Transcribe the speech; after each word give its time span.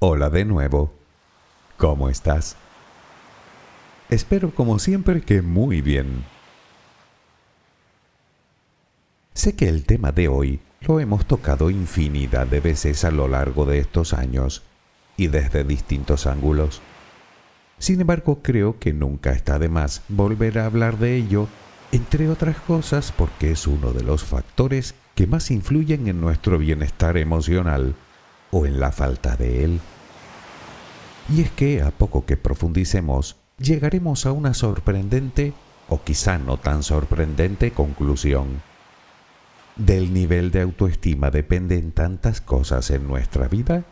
Hola 0.00 0.30
de 0.30 0.44
nuevo. 0.44 0.92
¿Cómo 1.76 2.08
estás? 2.08 2.54
Espero 4.08 4.54
como 4.54 4.78
siempre 4.78 5.22
que 5.22 5.42
muy 5.42 5.80
bien. 5.80 6.24
Sé 9.34 9.56
que 9.56 9.68
el 9.68 9.84
tema 9.86 10.12
de 10.12 10.28
hoy 10.28 10.60
lo 10.82 11.00
hemos 11.00 11.26
tocado 11.26 11.68
infinidad 11.68 12.46
de 12.46 12.60
veces 12.60 13.02
a 13.02 13.10
lo 13.10 13.26
largo 13.26 13.64
de 13.64 13.80
estos 13.80 14.14
años 14.14 14.62
y 15.16 15.26
desde 15.26 15.64
distintos 15.64 16.28
ángulos. 16.28 16.80
Sin 17.78 18.00
embargo, 18.00 18.38
creo 18.40 18.78
que 18.78 18.92
nunca 18.92 19.32
está 19.32 19.58
de 19.58 19.68
más 19.68 20.02
volver 20.08 20.60
a 20.60 20.66
hablar 20.66 20.98
de 20.98 21.16
ello, 21.16 21.48
entre 21.90 22.28
otras 22.28 22.60
cosas 22.60 23.10
porque 23.10 23.50
es 23.50 23.66
uno 23.66 23.92
de 23.92 24.04
los 24.04 24.22
factores 24.22 24.94
que 25.16 25.26
más 25.26 25.50
influyen 25.50 26.06
en 26.06 26.20
nuestro 26.20 26.56
bienestar 26.56 27.16
emocional 27.16 27.96
o 28.50 28.66
en 28.66 28.80
la 28.80 28.92
falta 28.92 29.36
de 29.36 29.64
él. 29.64 29.80
Y 31.28 31.42
es 31.42 31.50
que 31.50 31.82
a 31.82 31.90
poco 31.90 32.24
que 32.24 32.36
profundicemos, 32.36 33.36
llegaremos 33.58 34.26
a 34.26 34.32
una 34.32 34.54
sorprendente, 34.54 35.52
o 35.88 36.02
quizá 36.02 36.38
no 36.38 36.56
tan 36.56 36.82
sorprendente, 36.82 37.72
conclusión. 37.72 38.62
Del 39.76 40.12
nivel 40.12 40.50
de 40.50 40.62
autoestima 40.62 41.30
dependen 41.30 41.92
tantas 41.92 42.40
cosas 42.40 42.90
en 42.90 43.06
nuestra 43.06 43.46
vida 43.48 43.84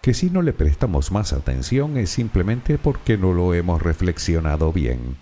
que 0.00 0.14
si 0.14 0.30
no 0.30 0.42
le 0.42 0.52
prestamos 0.52 1.12
más 1.12 1.32
atención 1.32 1.98
es 1.98 2.10
simplemente 2.10 2.78
porque 2.78 3.18
no 3.18 3.32
lo 3.32 3.54
hemos 3.54 3.82
reflexionado 3.82 4.72
bien. 4.72 5.16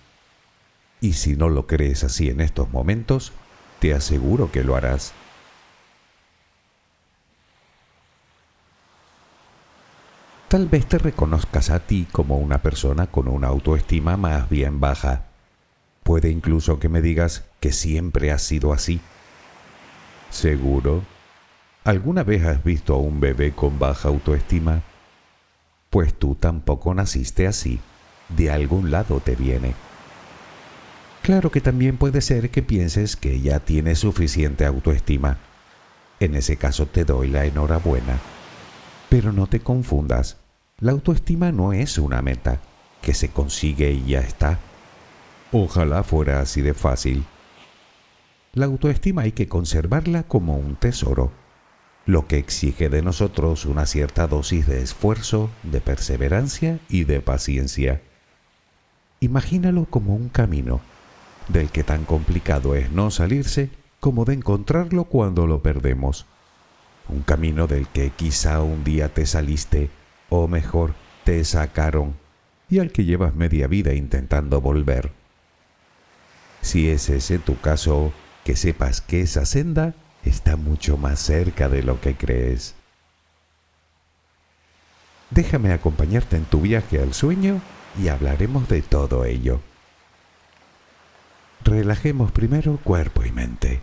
Y 1.01 1.15
si 1.15 1.37
no 1.37 1.49
lo 1.49 1.67
crees 1.67 2.05
así 2.05 2.29
en 2.29 2.41
estos 2.41 2.71
momentos, 2.71 3.33
te 3.81 3.95
aseguro 3.95 4.51
que 4.51 4.65
lo 4.65 4.77
harás. 4.77 5.13
Tal 10.49 10.67
vez 10.67 10.87
te 10.87 10.97
reconozcas 10.97 11.69
a 11.69 11.81
ti 11.81 12.07
como 12.11 12.39
una 12.39 12.63
persona 12.63 13.07
con 13.07 13.29
una 13.29 13.49
autoestima 13.49 14.17
más 14.17 14.49
bien 14.49 14.81
baja. 14.81 15.27
Puede 16.03 16.31
incluso 16.31 16.79
que 16.79 16.89
me 16.89 17.03
digas 17.03 17.45
que 17.61 17.71
siempre 17.71 18.33
has 18.33 18.41
sido 18.41 18.73
así. 18.73 18.99
¿Seguro? 20.31 21.03
¿Alguna 21.85 22.23
vez 22.23 22.47
has 22.47 22.65
visto 22.65 22.95
a 22.95 22.99
un 22.99 23.21
bebé 23.21 23.53
con 23.53 23.79
baja 23.79 24.09
autoestima? 24.09 24.81
Pues 25.91 26.15
tú 26.15 26.35
tampoco 26.35 26.95
naciste 26.95 27.47
así. 27.47 27.79
De 28.31 28.51
algún 28.51 28.91
lado 28.91 29.21
te 29.21 29.37
viene. 29.37 29.75
Claro 31.21 31.51
que 31.51 31.61
también 31.61 31.99
puede 31.99 32.23
ser 32.23 32.49
que 32.49 32.63
pienses 32.63 33.17
que 33.17 33.43
ya 33.43 33.61
tienes 33.61 33.99
suficiente 33.99 34.65
autoestima. 34.65 35.37
En 36.21 36.35
ese 36.35 36.57
caso 36.57 36.87
te 36.87 37.05
doy 37.05 37.29
la 37.29 37.45
enhorabuena. 37.45 38.19
Pero 39.09 39.33
no 39.33 39.47
te 39.47 39.61
confundas, 39.61 40.37
la 40.81 40.93
autoestima 40.93 41.51
no 41.51 41.73
es 41.73 41.99
una 41.99 42.21
meta 42.21 42.61
que 43.01 43.15
se 43.15 43.31
consigue 43.31 43.91
y 43.91 44.05
ya 44.09 44.21
está. 44.21 44.59
Ojalá 45.51 46.03
fuera 46.03 46.41
así 46.41 46.61
de 46.61 46.75
fácil. 46.75 47.25
La 48.53 48.67
autoestima 48.67 49.23
hay 49.23 49.33
que 49.33 49.49
conservarla 49.49 50.25
como 50.25 50.57
un 50.57 50.77
tesoro, 50.77 51.33
lo 52.05 52.27
que 52.27 52.37
exige 52.37 52.91
de 52.91 53.03
nosotros 53.03 53.65
una 53.65 53.87
cierta 53.87 54.27
dosis 54.27 54.67
de 54.67 54.83
esfuerzo, 54.83 55.51
de 55.63 55.81
perseverancia 55.81 56.79
y 56.89 57.05
de 57.05 57.21
paciencia. 57.21 58.03
Imagínalo 59.21 59.87
como 59.87 60.15
un 60.15 60.29
camino, 60.29 60.81
del 61.49 61.71
que 61.71 61.83
tan 61.83 62.05
complicado 62.05 62.75
es 62.75 62.91
no 62.91 63.11
salirse 63.11 63.71
como 64.01 64.25
de 64.27 64.35
encontrarlo 64.35 65.05
cuando 65.05 65.47
lo 65.47 65.63
perdemos 65.63 66.27
un 67.09 67.23
camino 67.23 67.67
del 67.67 67.89
que 67.89 68.11
quizá 68.11 68.63
un 68.63 68.85
día 68.85 69.13
te 69.13 69.27
saliste, 69.27 69.91
o 70.29 70.49
mejor, 70.49 70.95
te 71.25 71.45
sacaron, 71.45 72.17
y 72.69 72.79
al 72.79 72.93
que 72.93 73.05
llevas 73.05 73.35
media 73.35 73.67
vida 73.67 73.95
intentando 73.95 74.61
volver. 74.61 75.13
Si 76.61 76.89
es 76.89 77.09
ese 77.09 77.39
tu 77.39 77.61
caso, 77.61 78.13
que 78.45 78.57
sepas 78.57 79.01
que 79.01 79.23
esa 79.23 79.45
senda 79.47 79.95
está 80.25 80.57
mucho 80.57 80.97
más 80.97 81.21
cerca 81.21 81.69
de 81.69 81.83
lo 81.83 82.01
que 82.01 82.17
crees. 82.17 82.75
Déjame 85.31 85.73
acompañarte 85.73 86.37
en 86.37 86.45
tu 86.45 86.63
viaje 86.63 87.01
al 87.01 87.15
sueño 87.15 87.61
y 88.01 88.09
hablaremos 88.09 88.69
de 88.69 88.83
todo 88.83 89.25
ello. 89.25 89.61
Relajemos 91.65 92.33
primero 92.33 92.79
cuerpo 92.83 93.25
y 93.25 93.33
mente. 93.33 93.83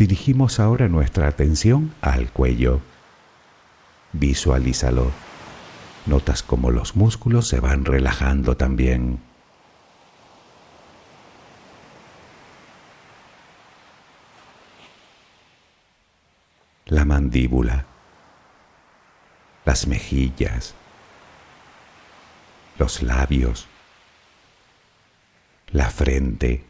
Dirigimos 0.00 0.60
ahora 0.60 0.88
nuestra 0.88 1.28
atención 1.28 1.92
al 2.00 2.32
cuello. 2.32 2.80
Visualízalo. 4.14 5.12
Notas 6.06 6.42
cómo 6.42 6.70
los 6.70 6.96
músculos 6.96 7.46
se 7.46 7.60
van 7.60 7.84
relajando 7.84 8.56
también. 8.56 9.20
La 16.86 17.04
mandíbula, 17.04 17.84
las 19.66 19.86
mejillas, 19.86 20.74
los 22.78 23.02
labios, 23.02 23.66
la 25.72 25.90
frente, 25.90 26.69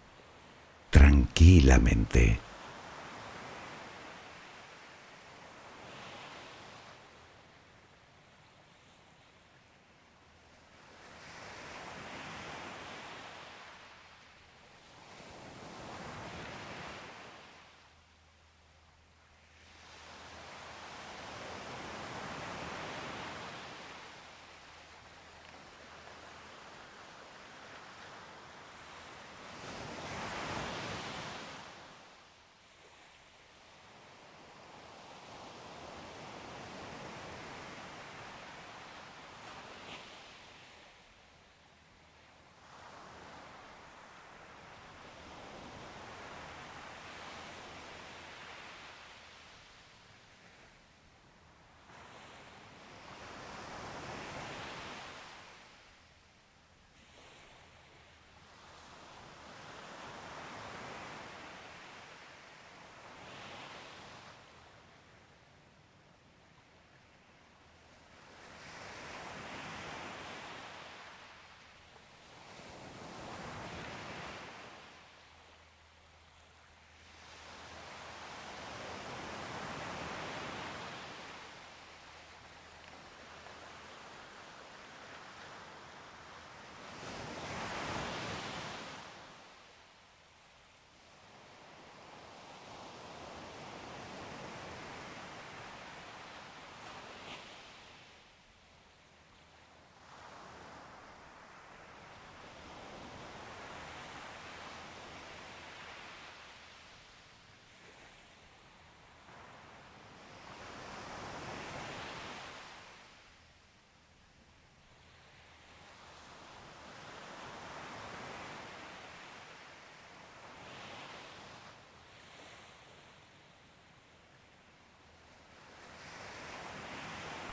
tranquilamente. 0.91 2.50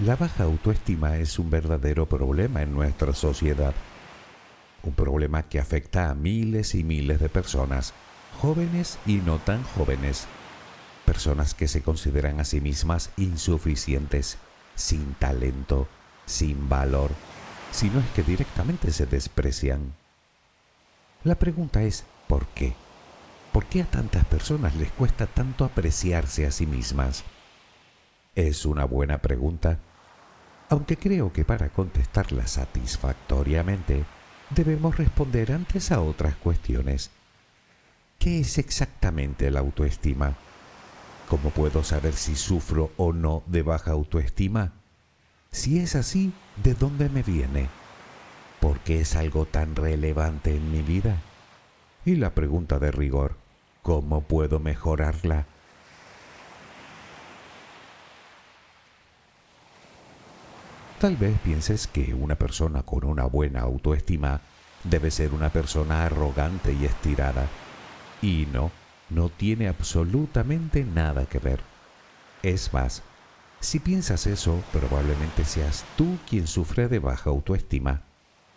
La 0.01 0.15
baja 0.15 0.45
autoestima 0.45 1.17
es 1.17 1.41
un 1.41 1.51
verdadero 1.51 2.07
problema 2.07 2.63
en 2.63 2.73
nuestra 2.73 3.13
sociedad. 3.13 3.75
Un 4.85 4.93
problema 4.93 5.43
que 5.43 5.59
afecta 5.59 6.09
a 6.09 6.15
miles 6.15 6.77
y 6.77 6.85
miles 6.85 7.19
de 7.19 7.29
personas, 7.29 7.95
jóvenes 8.41 8.97
y 9.07 9.17
no 9.17 9.39
tan 9.39 9.65
jóvenes. 9.65 10.29
Personas 11.05 11.53
que 11.53 11.67
se 11.67 11.83
consideran 11.83 12.39
a 12.39 12.45
sí 12.45 12.61
mismas 12.61 13.11
insuficientes, 13.17 14.39
sin 14.77 15.15
talento, 15.15 15.89
sin 16.27 16.69
valor, 16.69 17.11
si 17.73 17.91
no 17.91 17.99
es 17.99 18.07
que 18.11 18.23
directamente 18.23 18.93
se 18.93 19.07
desprecian. 19.07 19.95
La 21.25 21.35
pregunta 21.35 21.83
es, 21.83 22.05
¿por 22.29 22.47
qué? 22.47 22.75
¿Por 23.51 23.65
qué 23.65 23.83
a 23.83 23.91
tantas 23.91 24.25
personas 24.27 24.77
les 24.77 24.93
cuesta 24.93 25.27
tanto 25.27 25.65
apreciarse 25.65 26.47
a 26.47 26.53
sí 26.53 26.69
mismas? 26.69 27.25
Es 28.37 28.65
una 28.65 28.85
buena 28.85 29.19
pregunta 29.19 29.81
aunque 30.69 30.97
creo 30.97 31.33
que 31.33 31.45
para 31.45 31.71
contestarla 31.71 32.47
satisfactoriamente 32.47 34.05
debemos 34.51 34.97
responder 34.97 35.53
antes 35.53 35.93
a 35.93 36.01
otras 36.01 36.35
cuestiones. 36.37 37.11
¿Qué 38.19 38.41
es 38.41 38.59
exactamente 38.59 39.51
la 39.51 39.61
autoestima? 39.61 40.35
¿Cómo 41.29 41.51
puedo 41.51 41.85
saber 41.85 42.15
si 42.15 42.37
sufro 42.37 42.91
o 42.97 43.13
no 43.13 43.43
de 43.47 43.63
baja 43.63 43.93
autoestima? 43.93 44.73
Si 45.51 45.79
es 45.79 45.95
así, 45.95 46.33
¿de 46.63 46.75
dónde 46.75 47.09
me 47.09 47.23
viene? 47.23 47.69
¿Por 48.61 48.81
qué 48.81 49.01
es 49.01 49.15
algo 49.15 49.47
tan 49.47 49.77
relevante 49.77 50.55
en 50.55 50.73
mi 50.73 50.83
vida? 50.83 51.17
Y 52.05 52.17
la 52.17 52.35
pregunta 52.35 52.79
de 52.79 52.91
rigor, 52.91 53.37
¿cómo 53.83 54.23
puedo 54.23 54.59
mejorarla? 54.59 55.47
Tal 61.01 61.17
vez 61.17 61.39
pienses 61.45 61.87
que 61.87 62.13
una 62.13 62.35
persona 62.35 62.83
con 62.83 63.05
una 63.05 63.25
buena 63.25 63.61
autoestima 63.61 64.41
debe 64.83 65.13
ser 65.13 65.33
una 65.33 65.49
persona 65.49 66.05
arrogante 66.05 66.73
y 66.73 66.87
estirada. 66.87 67.47
Y 68.21 68.49
no, 68.53 68.73
no 69.09 69.29
tiene 69.29 69.69
absolutamente 69.69 70.83
nada 70.83 71.27
que 71.27 71.39
ver. 71.39 71.61
Es 72.43 72.73
más, 72.73 73.05
si 73.61 73.79
piensas 73.79 74.27
eso, 74.27 74.61
probablemente 74.73 75.45
seas 75.45 75.85
tú 75.97 76.19
quien 76.29 76.49
sufre 76.49 76.89
de 76.89 76.99
baja 76.99 77.31
autoestima, 77.31 78.03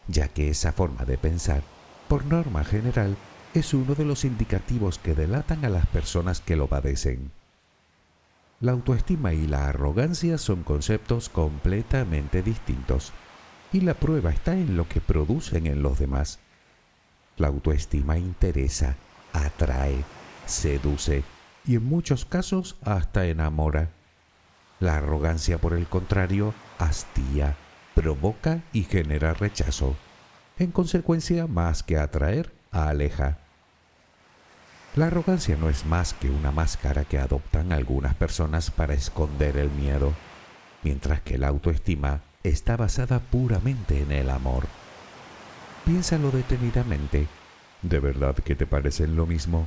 ya 0.08 0.28
que 0.28 0.50
esa 0.50 0.72
forma 0.72 1.06
de 1.06 1.20
pensar, 1.20 1.62
por 2.08 2.26
norma 2.26 2.64
general, 2.64 3.18
es 3.54 3.72
uno 3.76 3.94
de 3.94 4.06
los 4.06 4.26
indicativos 4.26 4.98
que 4.98 5.14
delatan 5.14 5.64
a 5.64 5.70
las 5.70 5.86
personas 5.86 6.42
que 6.42 6.56
lo 6.56 6.66
padecen. 6.66 7.32
La 8.62 8.74
autoestima 8.74 9.34
y 9.34 9.48
la 9.48 9.70
arrogancia 9.70 10.38
son 10.38 10.62
conceptos 10.62 11.30
completamente 11.30 12.44
distintos 12.44 13.12
y 13.74 13.82
la 13.82 13.96
prueba 13.96 14.30
está 14.30 14.54
en 14.54 14.78
lo 14.78 14.88
que 14.88 15.02
producen 15.02 15.66
en 15.66 15.82
los 15.82 15.98
demás. 15.98 16.38
La 17.38 17.48
autoestima 17.48 18.20
interesa, 18.20 18.98
atrae, 19.34 20.04
seduce 20.46 21.24
y 21.66 21.76
en 21.76 21.86
muchos 21.86 22.26
casos 22.26 22.78
hasta 22.84 23.26
enamora. 23.26 23.90
La 24.80 24.98
arrogancia, 24.98 25.58
por 25.58 25.74
el 25.74 25.88
contrario, 25.88 26.54
hastía, 26.78 27.56
provoca 27.96 28.62
y 28.74 28.84
genera 28.84 29.34
rechazo. 29.34 29.96
En 30.60 30.70
consecuencia, 30.72 31.48
más 31.48 31.82
que 31.82 31.98
atraer, 31.98 32.54
aleja. 32.72 33.40
La 34.94 35.08
arrogancia 35.08 35.56
no 35.56 35.70
es 35.70 35.86
más 35.86 36.14
que 36.14 36.30
una 36.30 36.52
máscara 36.52 37.06
que 37.06 37.18
adoptan 37.18 37.72
algunas 37.72 38.14
personas 38.14 38.72
para 38.72 38.94
esconder 38.94 39.56
el 39.56 39.72
miedo, 39.72 40.12
mientras 40.84 41.22
que 41.22 41.38
la 41.38 41.48
autoestima 41.48 42.20
está 42.44 42.76
basada 42.76 43.20
puramente 43.20 44.02
en 44.02 44.12
el 44.12 44.30
amor. 44.30 44.66
Piénsalo 45.86 46.30
detenidamente. 46.32 47.28
¿De 47.82 48.00
verdad 48.00 48.36
que 48.36 48.54
te 48.54 48.68
parecen 48.68 49.16
lo 49.16 49.26
mismo? 49.26 49.66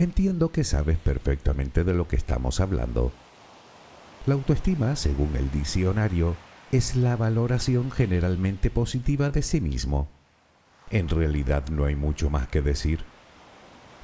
Entiendo 0.00 0.50
que 0.50 0.64
sabes 0.64 0.98
perfectamente 0.98 1.84
de 1.84 1.94
lo 1.94 2.08
que 2.08 2.16
estamos 2.16 2.58
hablando. 2.58 3.12
La 4.26 4.34
autoestima, 4.34 4.96
según 4.96 5.36
el 5.36 5.48
diccionario, 5.52 6.34
es 6.76 6.96
la 6.96 7.14
valoración 7.14 7.92
generalmente 7.92 8.68
positiva 8.68 9.30
de 9.30 9.42
sí 9.42 9.60
mismo. 9.60 10.08
En 10.90 11.08
realidad 11.08 11.68
no 11.68 11.84
hay 11.84 11.94
mucho 11.94 12.30
más 12.30 12.48
que 12.48 12.62
decir. 12.62 13.04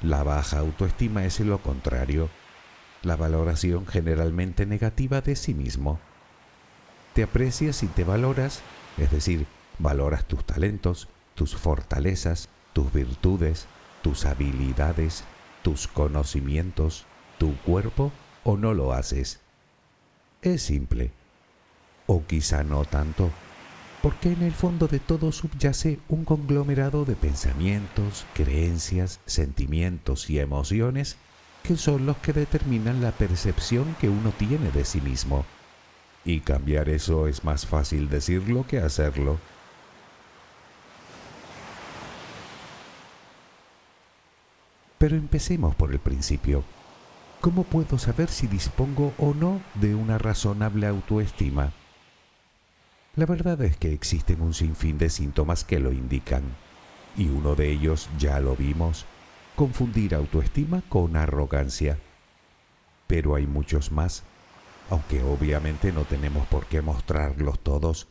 La 0.01 0.23
baja 0.23 0.59
autoestima 0.59 1.25
es 1.25 1.41
lo 1.41 1.61
contrario, 1.61 2.29
la 3.01 3.17
valoración 3.17 3.85
generalmente 3.87 4.65
negativa 4.65 5.19
de 5.19 5.35
sí 5.35 5.53
mismo. 5.53 5.99
Te 7.13 7.23
aprecias 7.23 7.83
y 7.83 7.87
te 7.87 8.05
valoras, 8.05 8.61
es 8.97 9.11
decir, 9.11 9.47
valoras 9.77 10.23
tus 10.23 10.45
talentos, 10.45 11.09
tus 11.35 11.57
fortalezas, 11.57 12.47
tus 12.71 12.93
virtudes, 12.93 13.67
tus 14.01 14.25
habilidades, 14.25 15.25
tus 15.61 15.89
conocimientos, 15.89 17.05
tu 17.37 17.53
cuerpo 17.63 18.13
o 18.45 18.55
no 18.55 18.73
lo 18.73 18.93
haces. 18.93 19.41
Es 20.41 20.61
simple. 20.61 21.11
O 22.13 22.25
quizá 22.27 22.61
no 22.65 22.83
tanto, 22.83 23.31
porque 24.01 24.33
en 24.33 24.41
el 24.41 24.51
fondo 24.51 24.89
de 24.89 24.99
todo 24.99 25.31
subyace 25.31 25.97
un 26.09 26.25
conglomerado 26.25 27.05
de 27.05 27.15
pensamientos, 27.15 28.25
creencias, 28.33 29.21
sentimientos 29.25 30.29
y 30.29 30.39
emociones 30.39 31.15
que 31.63 31.77
son 31.77 32.05
los 32.05 32.17
que 32.17 32.33
determinan 32.33 33.01
la 33.01 33.13
percepción 33.13 33.95
que 34.01 34.09
uno 34.09 34.33
tiene 34.37 34.71
de 34.71 34.83
sí 34.83 34.99
mismo. 34.99 35.45
Y 36.25 36.41
cambiar 36.41 36.89
eso 36.89 37.29
es 37.29 37.45
más 37.45 37.65
fácil 37.65 38.09
decirlo 38.09 38.67
que 38.67 38.79
hacerlo. 38.79 39.39
Pero 44.97 45.15
empecemos 45.15 45.75
por 45.75 45.93
el 45.93 45.99
principio. 45.99 46.65
¿Cómo 47.39 47.63
puedo 47.63 47.97
saber 47.97 48.27
si 48.27 48.47
dispongo 48.47 49.13
o 49.17 49.33
no 49.33 49.61
de 49.75 49.95
una 49.95 50.17
razonable 50.17 50.87
autoestima? 50.87 51.71
La 53.15 53.25
verdad 53.25 53.61
es 53.61 53.75
que 53.75 53.91
existen 53.91 54.41
un 54.41 54.53
sinfín 54.53 54.97
de 54.97 55.09
síntomas 55.09 55.65
que 55.65 55.79
lo 55.79 55.91
indican, 55.91 56.43
y 57.17 57.27
uno 57.27 57.55
de 57.55 57.69
ellos 57.69 58.09
ya 58.17 58.39
lo 58.39 58.55
vimos, 58.55 59.05
confundir 59.57 60.15
autoestima 60.15 60.81
con 60.87 61.17
arrogancia. 61.17 61.97
Pero 63.07 63.35
hay 63.35 63.47
muchos 63.47 63.91
más, 63.91 64.23
aunque 64.89 65.21
obviamente 65.23 65.91
no 65.91 66.05
tenemos 66.05 66.47
por 66.47 66.67
qué 66.67 66.81
mostrarlos 66.81 67.59
todos. 67.59 68.07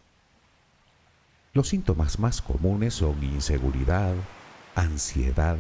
Los 1.55 1.69
síntomas 1.69 2.19
más 2.19 2.43
comunes 2.43 2.93
son 2.93 3.25
inseguridad, 3.25 4.15
ansiedad, 4.75 5.57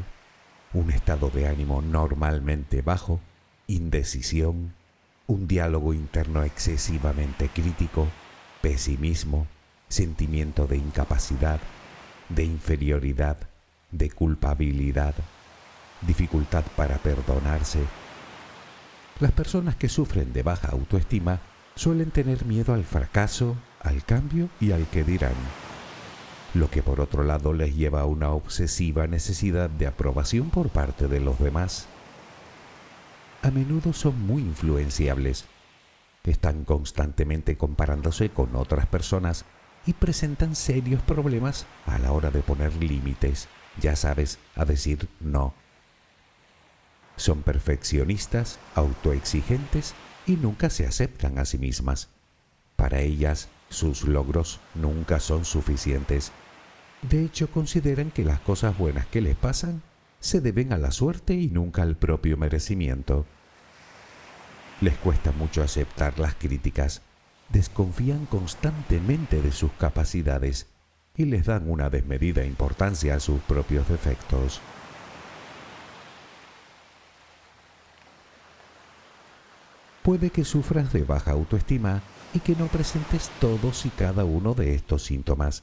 un 0.74 0.90
estado 0.90 1.30
de 1.30 1.48
ánimo 1.48 1.80
normalmente 1.80 2.82
bajo, 2.82 3.20
indecisión, 3.66 4.74
un 5.26 5.48
diálogo 5.48 5.94
interno 5.94 6.42
excesivamente 6.44 7.48
crítico, 7.48 8.06
pesimismo, 8.60 9.46
sentimiento 9.88 10.66
de 10.66 10.76
incapacidad, 10.76 11.60
de 12.28 12.44
inferioridad, 12.44 13.36
de 13.90 14.10
culpabilidad, 14.10 15.14
dificultad 16.02 16.64
para 16.76 16.98
perdonarse. 16.98 17.80
Las 19.18 19.32
personas 19.32 19.76
que 19.76 19.88
sufren 19.88 20.32
de 20.32 20.42
baja 20.42 20.68
autoestima 20.68 21.40
suelen 21.74 22.10
tener 22.10 22.44
miedo 22.44 22.74
al 22.74 22.84
fracaso, 22.84 23.56
al 23.80 24.04
cambio 24.04 24.48
y 24.60 24.72
al 24.72 24.86
que 24.86 25.04
dirán 25.04 25.34
lo 26.54 26.70
que 26.70 26.82
por 26.82 27.00
otro 27.00 27.22
lado 27.22 27.52
les 27.52 27.76
lleva 27.76 28.00
a 28.00 28.06
una 28.06 28.30
obsesiva 28.30 29.06
necesidad 29.06 29.70
de 29.70 29.86
aprobación 29.86 30.50
por 30.50 30.68
parte 30.68 31.06
de 31.06 31.20
los 31.20 31.38
demás. 31.38 31.86
A 33.42 33.50
menudo 33.50 33.92
son 33.92 34.20
muy 34.26 34.42
influenciables. 34.42 35.44
Están 36.24 36.64
constantemente 36.64 37.56
comparándose 37.56 38.30
con 38.30 38.54
otras 38.56 38.86
personas 38.86 39.44
y 39.86 39.94
presentan 39.94 40.54
serios 40.54 41.02
problemas 41.02 41.66
a 41.86 41.98
la 41.98 42.12
hora 42.12 42.30
de 42.30 42.42
poner 42.42 42.74
límites, 42.76 43.48
ya 43.80 43.96
sabes, 43.96 44.38
a 44.54 44.64
decir 44.64 45.08
no. 45.20 45.54
Son 47.16 47.42
perfeccionistas, 47.42 48.58
autoexigentes 48.74 49.94
y 50.26 50.32
nunca 50.36 50.70
se 50.70 50.86
aceptan 50.86 51.38
a 51.38 51.44
sí 51.44 51.58
mismas. 51.58 52.08
Para 52.76 53.00
ellas, 53.00 53.48
sus 53.68 54.04
logros 54.04 54.60
nunca 54.74 55.20
son 55.20 55.44
suficientes. 55.44 56.32
De 57.02 57.24
hecho, 57.24 57.50
consideran 57.50 58.10
que 58.10 58.24
las 58.24 58.40
cosas 58.40 58.76
buenas 58.76 59.06
que 59.06 59.20
les 59.20 59.36
pasan 59.36 59.82
se 60.18 60.40
deben 60.40 60.72
a 60.72 60.78
la 60.78 60.90
suerte 60.90 61.34
y 61.34 61.48
nunca 61.48 61.82
al 61.82 61.96
propio 61.96 62.36
merecimiento. 62.36 63.26
Les 64.80 64.96
cuesta 64.96 65.32
mucho 65.32 65.62
aceptar 65.62 66.18
las 66.18 66.34
críticas, 66.34 67.02
desconfían 67.50 68.24
constantemente 68.26 69.42
de 69.42 69.52
sus 69.52 69.72
capacidades 69.72 70.68
y 71.14 71.26
les 71.26 71.44
dan 71.44 71.70
una 71.70 71.90
desmedida 71.90 72.44
importancia 72.44 73.14
a 73.14 73.20
sus 73.20 73.40
propios 73.42 73.88
defectos. 73.88 74.60
Puede 80.02 80.30
que 80.30 80.46
sufras 80.46 80.94
de 80.94 81.04
baja 81.04 81.32
autoestima 81.32 82.00
y 82.32 82.40
que 82.40 82.56
no 82.56 82.66
presentes 82.68 83.30
todos 83.38 83.84
y 83.84 83.90
cada 83.90 84.24
uno 84.24 84.54
de 84.54 84.74
estos 84.74 85.04
síntomas. 85.04 85.62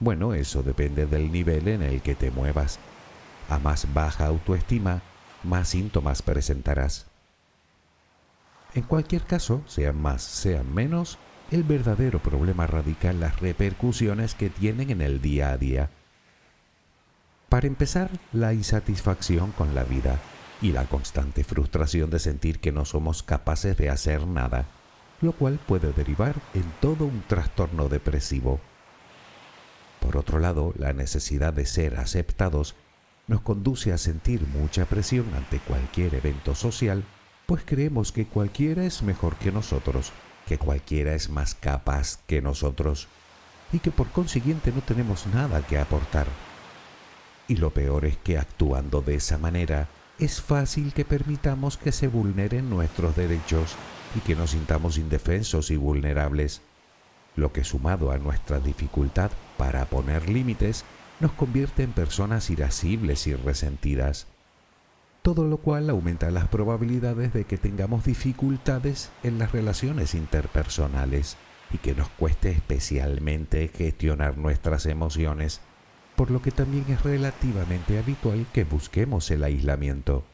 Bueno, 0.00 0.34
eso 0.34 0.64
depende 0.64 1.06
del 1.06 1.30
nivel 1.30 1.68
en 1.68 1.82
el 1.82 2.02
que 2.02 2.16
te 2.16 2.32
muevas. 2.32 2.80
A 3.48 3.58
más 3.58 3.92
baja 3.94 4.26
autoestima, 4.26 5.02
más 5.44 5.68
síntomas 5.68 6.22
presentarás. 6.22 7.09
En 8.74 8.82
cualquier 8.82 9.22
caso, 9.22 9.62
sean 9.66 10.00
más, 10.00 10.22
sean 10.22 10.72
menos, 10.72 11.18
el 11.50 11.64
verdadero 11.64 12.20
problema 12.20 12.66
radica 12.66 13.10
en 13.10 13.20
las 13.20 13.40
repercusiones 13.40 14.34
que 14.34 14.50
tienen 14.50 14.90
en 14.90 15.00
el 15.00 15.20
día 15.20 15.50
a 15.50 15.56
día. 15.56 15.90
Para 17.48 17.66
empezar, 17.66 18.10
la 18.32 18.54
insatisfacción 18.54 19.50
con 19.52 19.74
la 19.74 19.82
vida 19.82 20.20
y 20.62 20.72
la 20.72 20.84
constante 20.84 21.42
frustración 21.42 22.10
de 22.10 22.20
sentir 22.20 22.60
que 22.60 22.70
no 22.70 22.84
somos 22.84 23.22
capaces 23.22 23.76
de 23.76 23.90
hacer 23.90 24.26
nada 24.26 24.66
lo 25.20 25.32
cual 25.32 25.58
puede 25.66 25.92
derivar 25.92 26.34
en 26.54 26.64
todo 26.80 27.04
un 27.04 27.22
trastorno 27.26 27.88
depresivo. 27.88 28.60
Por 30.00 30.16
otro 30.16 30.38
lado, 30.38 30.72
la 30.76 30.92
necesidad 30.92 31.52
de 31.52 31.66
ser 31.66 31.98
aceptados 31.98 32.74
nos 33.26 33.42
conduce 33.42 33.92
a 33.92 33.98
sentir 33.98 34.46
mucha 34.46 34.86
presión 34.86 35.26
ante 35.34 35.58
cualquier 35.58 36.14
evento 36.14 36.54
social, 36.54 37.04
pues 37.50 37.64
creemos 37.66 38.12
que 38.12 38.26
cualquiera 38.26 38.84
es 38.84 39.02
mejor 39.02 39.34
que 39.34 39.50
nosotros, 39.50 40.12
que 40.46 40.56
cualquiera 40.56 41.16
es 41.16 41.30
más 41.30 41.56
capaz 41.56 42.20
que 42.28 42.40
nosotros, 42.40 43.08
y 43.72 43.80
que 43.80 43.90
por 43.90 44.06
consiguiente 44.10 44.70
no 44.70 44.82
tenemos 44.82 45.26
nada 45.26 45.60
que 45.66 45.76
aportar. 45.76 46.28
Y 47.48 47.56
lo 47.56 47.70
peor 47.70 48.04
es 48.04 48.16
que 48.18 48.38
actuando 48.38 49.00
de 49.00 49.16
esa 49.16 49.36
manera, 49.36 49.88
es 50.20 50.40
fácil 50.40 50.92
que 50.92 51.04
permitamos 51.04 51.76
que 51.76 51.90
se 51.90 52.06
vulneren 52.06 52.70
nuestros 52.70 53.16
derechos 53.16 53.74
y 54.14 54.20
que 54.20 54.36
nos 54.36 54.52
sintamos 54.52 54.96
indefensos 54.96 55.72
y 55.72 55.76
vulnerables, 55.76 56.62
lo 57.34 57.52
que 57.52 57.64
sumado 57.64 58.12
a 58.12 58.18
nuestra 58.18 58.60
dificultad 58.60 59.32
para 59.56 59.86
poner 59.86 60.28
límites 60.28 60.84
nos 61.18 61.32
convierte 61.32 61.82
en 61.82 61.90
personas 61.90 62.48
irascibles 62.48 63.26
y 63.26 63.34
resentidas, 63.34 64.28
todo 65.22 65.46
lo 65.46 65.58
cual 65.58 65.90
aumenta 65.90 66.30
las 66.30 66.48
probabilidades 66.48 67.32
de 67.32 67.44
que 67.44 67.58
tengamos 67.58 68.04
dificultades 68.04 69.10
en 69.22 69.38
las 69.38 69.52
relaciones 69.52 70.14
interpersonales 70.14 71.36
y 71.72 71.78
que 71.78 71.94
nos 71.94 72.08
cueste 72.08 72.50
especialmente 72.50 73.68
gestionar 73.68 74.38
nuestras 74.38 74.86
emociones, 74.86 75.60
por 76.16 76.30
lo 76.30 76.42
que 76.42 76.50
también 76.50 76.84
es 76.88 77.02
relativamente 77.02 77.98
habitual 77.98 78.46
que 78.52 78.64
busquemos 78.64 79.30
el 79.30 79.44
aislamiento. 79.44 80.24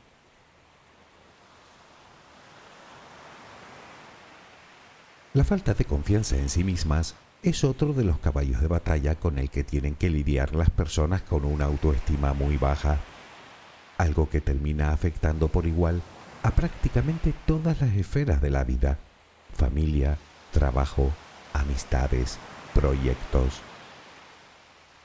La 5.34 5.44
falta 5.44 5.74
de 5.74 5.84
confianza 5.84 6.36
en 6.38 6.48
sí 6.48 6.64
mismas 6.64 7.14
es 7.42 7.62
otro 7.62 7.92
de 7.92 8.04
los 8.04 8.18
caballos 8.18 8.60
de 8.60 8.68
batalla 8.68 9.16
con 9.16 9.38
el 9.38 9.50
que 9.50 9.64
tienen 9.64 9.94
que 9.94 10.08
lidiar 10.08 10.54
las 10.54 10.70
personas 10.70 11.20
con 11.20 11.44
una 11.44 11.66
autoestima 11.66 12.32
muy 12.32 12.56
baja, 12.56 12.98
algo 13.98 14.28
que 14.28 14.40
termina 14.40 14.92
afectando 14.92 15.48
por 15.48 15.66
igual 15.66 16.02
a 16.42 16.50
prácticamente 16.50 17.34
todas 17.46 17.80
las 17.80 17.94
esferas 17.94 18.40
de 18.40 18.50
la 18.50 18.64
vida, 18.64 18.98
familia, 19.52 20.18
trabajo, 20.52 21.10
amistades, 21.52 22.38
proyectos. 22.74 23.60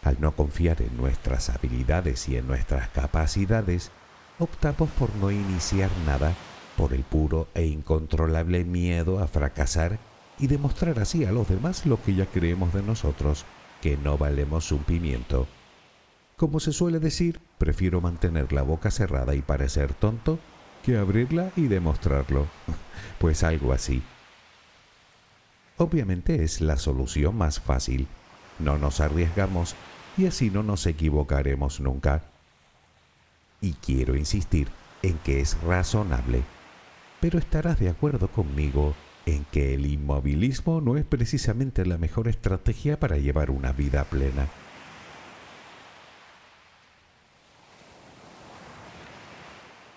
Al 0.03 0.19
no 0.19 0.35
confiar 0.35 0.81
en 0.81 0.95
nuestras 0.97 1.49
habilidades 1.49 2.27
y 2.27 2.37
en 2.37 2.47
nuestras 2.47 2.89
capacidades, 2.89 3.91
optamos 4.39 4.89
por 4.91 5.15
no 5.15 5.31
iniciar 5.31 5.89
nada 6.05 6.33
por 6.75 6.93
el 6.93 7.03
puro 7.03 7.47
e 7.53 7.65
incontrolable 7.65 8.63
miedo 8.63 9.19
a 9.19 9.27
fracasar 9.27 9.99
y 10.39 10.47
demostrar 10.47 10.99
así 10.99 11.25
a 11.25 11.31
los 11.31 11.47
demás 11.47 11.85
lo 11.85 12.01
que 12.01 12.15
ya 12.15 12.25
creemos 12.25 12.73
de 12.73 12.81
nosotros, 12.81 13.45
que 13.81 13.97
no 13.97 14.17
valemos 14.17 14.71
un 14.71 14.83
pimiento. 14.83 15.47
Como 16.41 16.59
se 16.59 16.73
suele 16.73 16.99
decir, 16.99 17.39
prefiero 17.59 18.01
mantener 18.01 18.51
la 18.51 18.63
boca 18.63 18.89
cerrada 18.89 19.35
y 19.35 19.43
parecer 19.43 19.93
tonto 19.93 20.39
que 20.83 20.97
abrirla 20.97 21.51
y 21.55 21.67
demostrarlo. 21.67 22.47
Pues 23.19 23.43
algo 23.43 23.73
así. 23.73 24.01
Obviamente 25.77 26.43
es 26.43 26.59
la 26.59 26.77
solución 26.77 27.37
más 27.37 27.59
fácil. 27.59 28.07
No 28.57 28.79
nos 28.79 29.01
arriesgamos 29.01 29.75
y 30.17 30.25
así 30.25 30.49
no 30.49 30.63
nos 30.63 30.87
equivocaremos 30.87 31.79
nunca. 31.79 32.23
Y 33.61 33.73
quiero 33.73 34.15
insistir 34.15 34.69
en 35.03 35.19
que 35.19 35.41
es 35.41 35.61
razonable, 35.61 36.41
pero 37.19 37.37
estarás 37.37 37.79
de 37.79 37.89
acuerdo 37.89 38.29
conmigo 38.29 38.95
en 39.27 39.45
que 39.51 39.75
el 39.75 39.85
inmovilismo 39.85 40.81
no 40.81 40.97
es 40.97 41.05
precisamente 41.05 41.85
la 41.85 41.99
mejor 41.99 42.27
estrategia 42.27 42.99
para 42.99 43.17
llevar 43.17 43.51
una 43.51 43.73
vida 43.73 44.05
plena. 44.05 44.47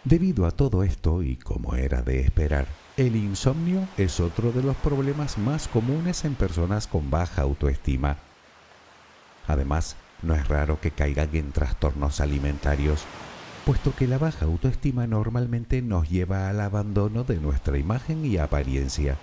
Debido 0.05 0.45
a 0.45 0.51
todo 0.51 0.83
esto, 0.83 1.23
y 1.23 1.37
como 1.37 1.77
era 1.77 2.03
de 2.03 2.21
esperar, 2.21 2.67
el 2.99 3.17
insomnio 3.17 3.88
es 3.97 4.21
otro 4.21 4.53
de 4.53 4.62
los 4.62 4.77
problemas 4.77 5.38
más 5.38 5.67
comunes 5.67 6.27
en 6.27 6.35
personas 6.35 6.87
con 6.87 7.11
baja 7.11 7.40
autoestima. 7.40 8.19
Además, 9.47 9.97
no 10.21 10.35
es 10.35 10.47
raro 10.47 10.79
que 10.79 10.90
caigan 10.90 11.31
en 11.33 11.53
trastornos 11.53 12.21
alimentarios, 12.21 13.03
puesto 13.64 13.97
que 13.97 14.07
la 14.07 14.19
baja 14.19 14.45
autoestima 14.45 15.07
normalmente 15.07 15.81
nos 15.81 16.11
lleva 16.11 16.51
al 16.51 16.61
abandono 16.61 17.25
de 17.25 17.38
nuestra 17.38 17.79
imagen 17.79 18.27
y 18.27 18.37
apariencia, 18.37 19.17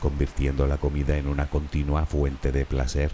convirtiendo 0.00 0.66
la 0.66 0.78
comida 0.78 1.18
en 1.18 1.28
una 1.28 1.50
continua 1.50 2.06
fuente 2.06 2.50
de 2.50 2.64
placer. 2.64 3.12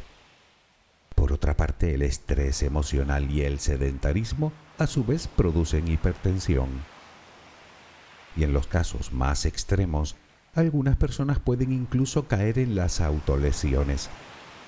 Por 1.17 1.33
otra 1.33 1.57
parte, 1.57 1.93
el 1.93 2.03
estrés 2.03 2.63
emocional 2.63 3.29
y 3.33 3.43
el 3.43 3.59
sedentarismo 3.59 4.53
a 4.79 4.87
su 4.87 5.05
vez 5.05 5.27
producen 5.27 5.89
hipertensión 5.89 6.69
y 8.37 8.45
en 8.45 8.53
los 8.53 8.67
casos 8.67 9.13
más 9.13 9.45
extremos, 9.47 10.17
algunas 10.55 10.97
personas 10.97 11.39
pueden 11.39 11.73
incluso 11.73 12.27
caer 12.27 12.59
en 12.59 12.75
las 12.75 13.01
autolesiones. 13.01 14.11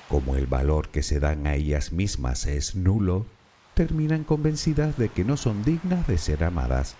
Como 0.09 0.37
el 0.37 0.47
valor 0.47 0.89
que 0.89 1.03
se 1.03 1.21
dan 1.21 1.47
a 1.47 1.55
ellas 1.55 1.93
mismas 1.93 2.47
es 2.47 2.75
nulo, 2.75 3.27
terminan 3.75 4.25
convencidas 4.25 4.97
de 4.99 5.09
que 5.09 5.25
no 5.25 5.37
son 5.37 5.65
dignas 5.65 6.07
de 6.07 6.19
ser 6.19 6.45
amadas, 6.45 6.97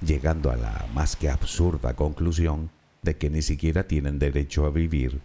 llegando 0.00 0.50
a 0.50 0.56
la 0.56 0.86
más 0.94 1.16
que 1.16 1.28
absurda 1.28 1.94
conclusión 1.94 2.70
de 3.02 3.16
que 3.16 3.30
ni 3.30 3.42
siquiera 3.42 3.86
tienen 3.86 4.18
derecho 4.18 4.66
a 4.66 4.70
vivir. 4.70 5.20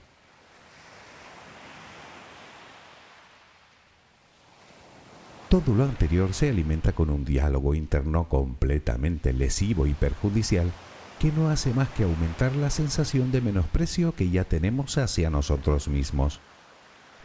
Todo 5.51 5.75
lo 5.75 5.83
anterior 5.83 6.33
se 6.33 6.47
alimenta 6.47 6.93
con 6.93 7.09
un 7.09 7.25
diálogo 7.25 7.75
interno 7.75 8.29
completamente 8.29 9.33
lesivo 9.33 9.85
y 9.85 9.93
perjudicial 9.93 10.71
que 11.19 11.29
no 11.33 11.49
hace 11.49 11.73
más 11.73 11.89
que 11.89 12.05
aumentar 12.05 12.55
la 12.55 12.69
sensación 12.69 13.33
de 13.33 13.41
menosprecio 13.41 14.15
que 14.15 14.29
ya 14.29 14.45
tenemos 14.45 14.97
hacia 14.97 15.29
nosotros 15.29 15.89
mismos. 15.89 16.39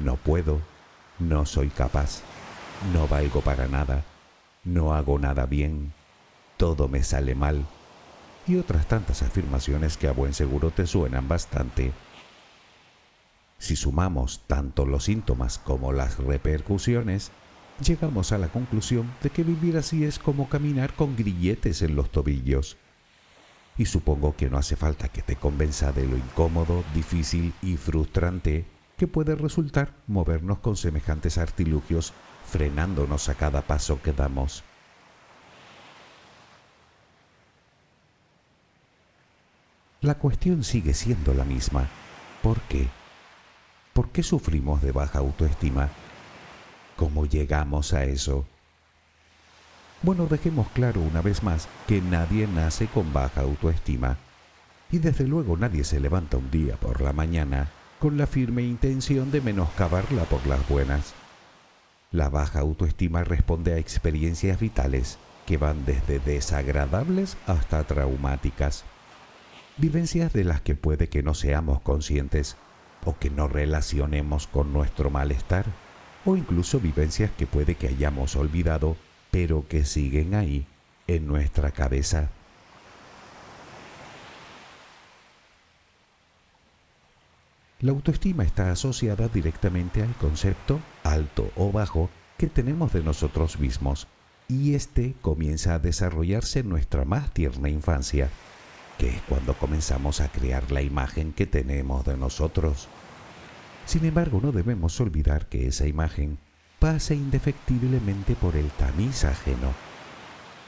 No 0.00 0.16
puedo, 0.16 0.60
no 1.20 1.46
soy 1.46 1.68
capaz, 1.68 2.22
no 2.92 3.06
valgo 3.06 3.42
para 3.42 3.68
nada, 3.68 4.02
no 4.64 4.92
hago 4.92 5.20
nada 5.20 5.46
bien, 5.46 5.92
todo 6.56 6.88
me 6.88 7.04
sale 7.04 7.36
mal, 7.36 7.64
y 8.48 8.56
otras 8.56 8.88
tantas 8.88 9.22
afirmaciones 9.22 9.96
que 9.96 10.08
a 10.08 10.12
buen 10.12 10.34
seguro 10.34 10.72
te 10.72 10.88
suenan 10.88 11.28
bastante. 11.28 11.92
Si 13.60 13.76
sumamos 13.76 14.42
tanto 14.48 14.84
los 14.84 15.04
síntomas 15.04 15.58
como 15.58 15.92
las 15.92 16.18
repercusiones, 16.18 17.30
llegamos 17.80 18.32
a 18.32 18.38
la 18.38 18.48
conclusión 18.48 19.10
de 19.22 19.30
que 19.30 19.42
vivir 19.42 19.76
así 19.76 20.04
es 20.04 20.18
como 20.18 20.48
caminar 20.48 20.94
con 20.94 21.16
grilletes 21.16 21.82
en 21.82 21.96
los 21.96 22.10
tobillos. 22.10 22.76
Y 23.78 23.86
supongo 23.86 24.34
que 24.36 24.48
no 24.48 24.56
hace 24.56 24.76
falta 24.76 25.08
que 25.08 25.22
te 25.22 25.36
convenza 25.36 25.92
de 25.92 26.06
lo 26.06 26.16
incómodo, 26.16 26.82
difícil 26.94 27.52
y 27.62 27.76
frustrante 27.76 28.64
que 28.96 29.06
puede 29.06 29.34
resultar 29.34 29.92
movernos 30.06 30.58
con 30.58 30.76
semejantes 30.76 31.36
artilugios 31.36 32.14
frenándonos 32.46 33.28
a 33.28 33.34
cada 33.34 33.62
paso 33.62 34.00
que 34.00 34.12
damos. 34.12 34.64
La 40.00 40.14
cuestión 40.14 40.64
sigue 40.64 40.94
siendo 40.94 41.34
la 41.34 41.44
misma. 41.44 41.88
¿Por 42.42 42.60
qué? 42.62 42.88
¿Por 43.92 44.10
qué 44.10 44.22
sufrimos 44.22 44.80
de 44.80 44.92
baja 44.92 45.18
autoestima? 45.18 45.90
¿Cómo 46.96 47.26
llegamos 47.26 47.92
a 47.92 48.04
eso? 48.04 48.46
Bueno, 50.00 50.26
dejemos 50.26 50.68
claro 50.68 51.02
una 51.02 51.20
vez 51.20 51.42
más 51.42 51.68
que 51.86 52.00
nadie 52.00 52.46
nace 52.46 52.86
con 52.86 53.12
baja 53.12 53.42
autoestima. 53.42 54.16
Y 54.90 54.98
desde 54.98 55.26
luego 55.26 55.58
nadie 55.58 55.84
se 55.84 56.00
levanta 56.00 56.38
un 56.38 56.50
día 56.50 56.76
por 56.76 57.02
la 57.02 57.12
mañana 57.12 57.70
con 58.00 58.16
la 58.16 58.26
firme 58.26 58.62
intención 58.62 59.30
de 59.30 59.42
menoscabarla 59.42 60.24
por 60.24 60.46
las 60.46 60.66
buenas. 60.68 61.12
La 62.12 62.30
baja 62.30 62.60
autoestima 62.60 63.24
responde 63.24 63.74
a 63.74 63.78
experiencias 63.78 64.58
vitales 64.58 65.18
que 65.44 65.58
van 65.58 65.84
desde 65.84 66.18
desagradables 66.18 67.36
hasta 67.46 67.84
traumáticas. 67.84 68.84
Vivencias 69.76 70.32
de 70.32 70.44
las 70.44 70.62
que 70.62 70.76
puede 70.76 71.08
que 71.08 71.22
no 71.22 71.34
seamos 71.34 71.80
conscientes 71.80 72.56
o 73.04 73.18
que 73.18 73.28
no 73.28 73.48
relacionemos 73.48 74.46
con 74.46 74.72
nuestro 74.72 75.10
malestar 75.10 75.66
o 76.26 76.36
incluso 76.36 76.80
vivencias 76.80 77.30
que 77.38 77.46
puede 77.46 77.76
que 77.76 77.88
hayamos 77.88 78.36
olvidado, 78.36 78.96
pero 79.30 79.66
que 79.68 79.84
siguen 79.84 80.34
ahí, 80.34 80.66
en 81.06 81.26
nuestra 81.26 81.70
cabeza. 81.70 82.28
La 87.80 87.92
autoestima 87.92 88.42
está 88.42 88.72
asociada 88.72 89.28
directamente 89.28 90.02
al 90.02 90.14
concepto, 90.16 90.80
alto 91.04 91.50
o 91.56 91.70
bajo, 91.70 92.10
que 92.38 92.48
tenemos 92.48 92.92
de 92.92 93.02
nosotros 93.02 93.60
mismos, 93.60 94.08
y 94.48 94.74
este 94.74 95.14
comienza 95.20 95.74
a 95.74 95.78
desarrollarse 95.78 96.60
en 96.60 96.68
nuestra 96.68 97.04
más 97.04 97.32
tierna 97.32 97.68
infancia, 97.68 98.30
que 98.98 99.10
es 99.10 99.20
cuando 99.28 99.54
comenzamos 99.54 100.20
a 100.20 100.28
crear 100.28 100.72
la 100.72 100.82
imagen 100.82 101.32
que 101.32 101.46
tenemos 101.46 102.04
de 102.04 102.16
nosotros. 102.16 102.88
Sin 103.86 104.04
embargo, 104.04 104.40
no 104.42 104.50
debemos 104.50 105.00
olvidar 105.00 105.46
que 105.46 105.68
esa 105.68 105.86
imagen 105.86 106.38
pasa 106.80 107.14
indefectiblemente 107.14 108.34
por 108.34 108.56
el 108.56 108.68
tamiz 108.70 109.24
ajeno, 109.24 109.72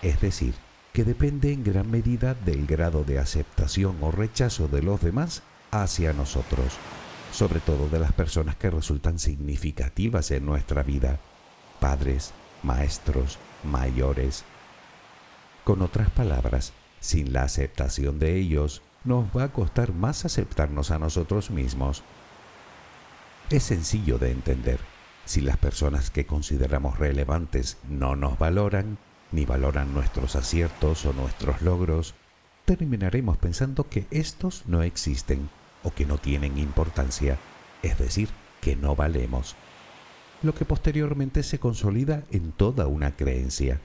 es 0.02 0.20
decir, 0.20 0.54
que 0.92 1.02
depende 1.02 1.52
en 1.52 1.64
gran 1.64 1.90
medida 1.90 2.34
del 2.34 2.64
grado 2.66 3.02
de 3.02 3.18
aceptación 3.18 3.96
o 4.02 4.12
rechazo 4.12 4.68
de 4.68 4.82
los 4.82 5.00
demás 5.00 5.42
hacia 5.72 6.12
nosotros, 6.12 6.78
sobre 7.32 7.58
todo 7.58 7.88
de 7.88 7.98
las 7.98 8.12
personas 8.12 8.54
que 8.54 8.70
resultan 8.70 9.18
significativas 9.18 10.30
en 10.30 10.46
nuestra 10.46 10.84
vida, 10.84 11.18
padres, 11.80 12.32
maestros, 12.62 13.38
mayores. 13.64 14.44
Con 15.64 15.82
otras 15.82 16.08
palabras, 16.10 16.72
sin 17.00 17.32
la 17.32 17.42
aceptación 17.42 18.20
de 18.20 18.36
ellos, 18.36 18.80
nos 19.04 19.26
va 19.36 19.44
a 19.44 19.52
costar 19.52 19.92
más 19.92 20.24
aceptarnos 20.24 20.92
a 20.92 20.98
nosotros 21.00 21.50
mismos 21.50 22.04
es 23.50 23.62
sencillo 23.62 24.18
de 24.18 24.30
entender. 24.30 24.78
Si 25.24 25.40
las 25.40 25.56
personas 25.56 26.10
que 26.10 26.26
consideramos 26.26 26.98
relevantes 26.98 27.78
no 27.88 28.16
nos 28.16 28.38
valoran, 28.38 28.98
ni 29.32 29.44
valoran 29.44 29.92
nuestros 29.92 30.36
aciertos 30.36 31.04
o 31.06 31.12
nuestros 31.12 31.62
logros, 31.62 32.14
terminaremos 32.64 33.36
pensando 33.38 33.88
que 33.88 34.06
estos 34.10 34.64
no 34.66 34.82
existen 34.82 35.48
o 35.82 35.90
que 35.92 36.06
no 36.06 36.18
tienen 36.18 36.58
importancia, 36.58 37.38
es 37.82 37.98
decir, 37.98 38.28
que 38.60 38.76
no 38.76 38.96
valemos, 38.96 39.56
lo 40.42 40.54
que 40.54 40.64
posteriormente 40.64 41.42
se 41.42 41.58
consolida 41.58 42.24
en 42.30 42.52
toda 42.52 42.86
una 42.86 43.16
creencia, 43.16 43.80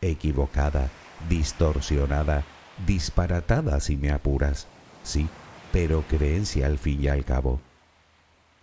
equivocada, 0.00 0.90
distorsionada, 1.28 2.44
disparatada 2.86 3.80
si 3.80 3.96
me 3.96 4.10
apuras, 4.10 4.66
sí, 5.02 5.28
pero 5.72 6.02
creencia 6.02 6.66
al 6.66 6.78
fin 6.78 7.04
y 7.04 7.08
al 7.08 7.24
cabo. 7.24 7.60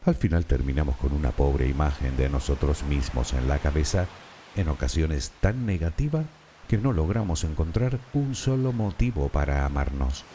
Al 0.03 0.15
final 0.15 0.47
terminamos 0.47 0.97
con 0.97 1.13
una 1.13 1.29
pobre 1.31 1.67
imagen 1.67 2.17
de 2.17 2.27
nosotros 2.27 2.81
mismos 2.83 3.33
en 3.33 3.47
la 3.47 3.59
cabeza, 3.59 4.07
en 4.55 4.67
ocasiones 4.67 5.31
tan 5.41 5.67
negativa 5.67 6.23
que 6.67 6.79
no 6.79 6.91
logramos 6.91 7.43
encontrar 7.43 7.99
un 8.13 8.33
solo 8.33 8.71
motivo 8.71 9.29
para 9.29 9.63
amarnos. 9.63 10.25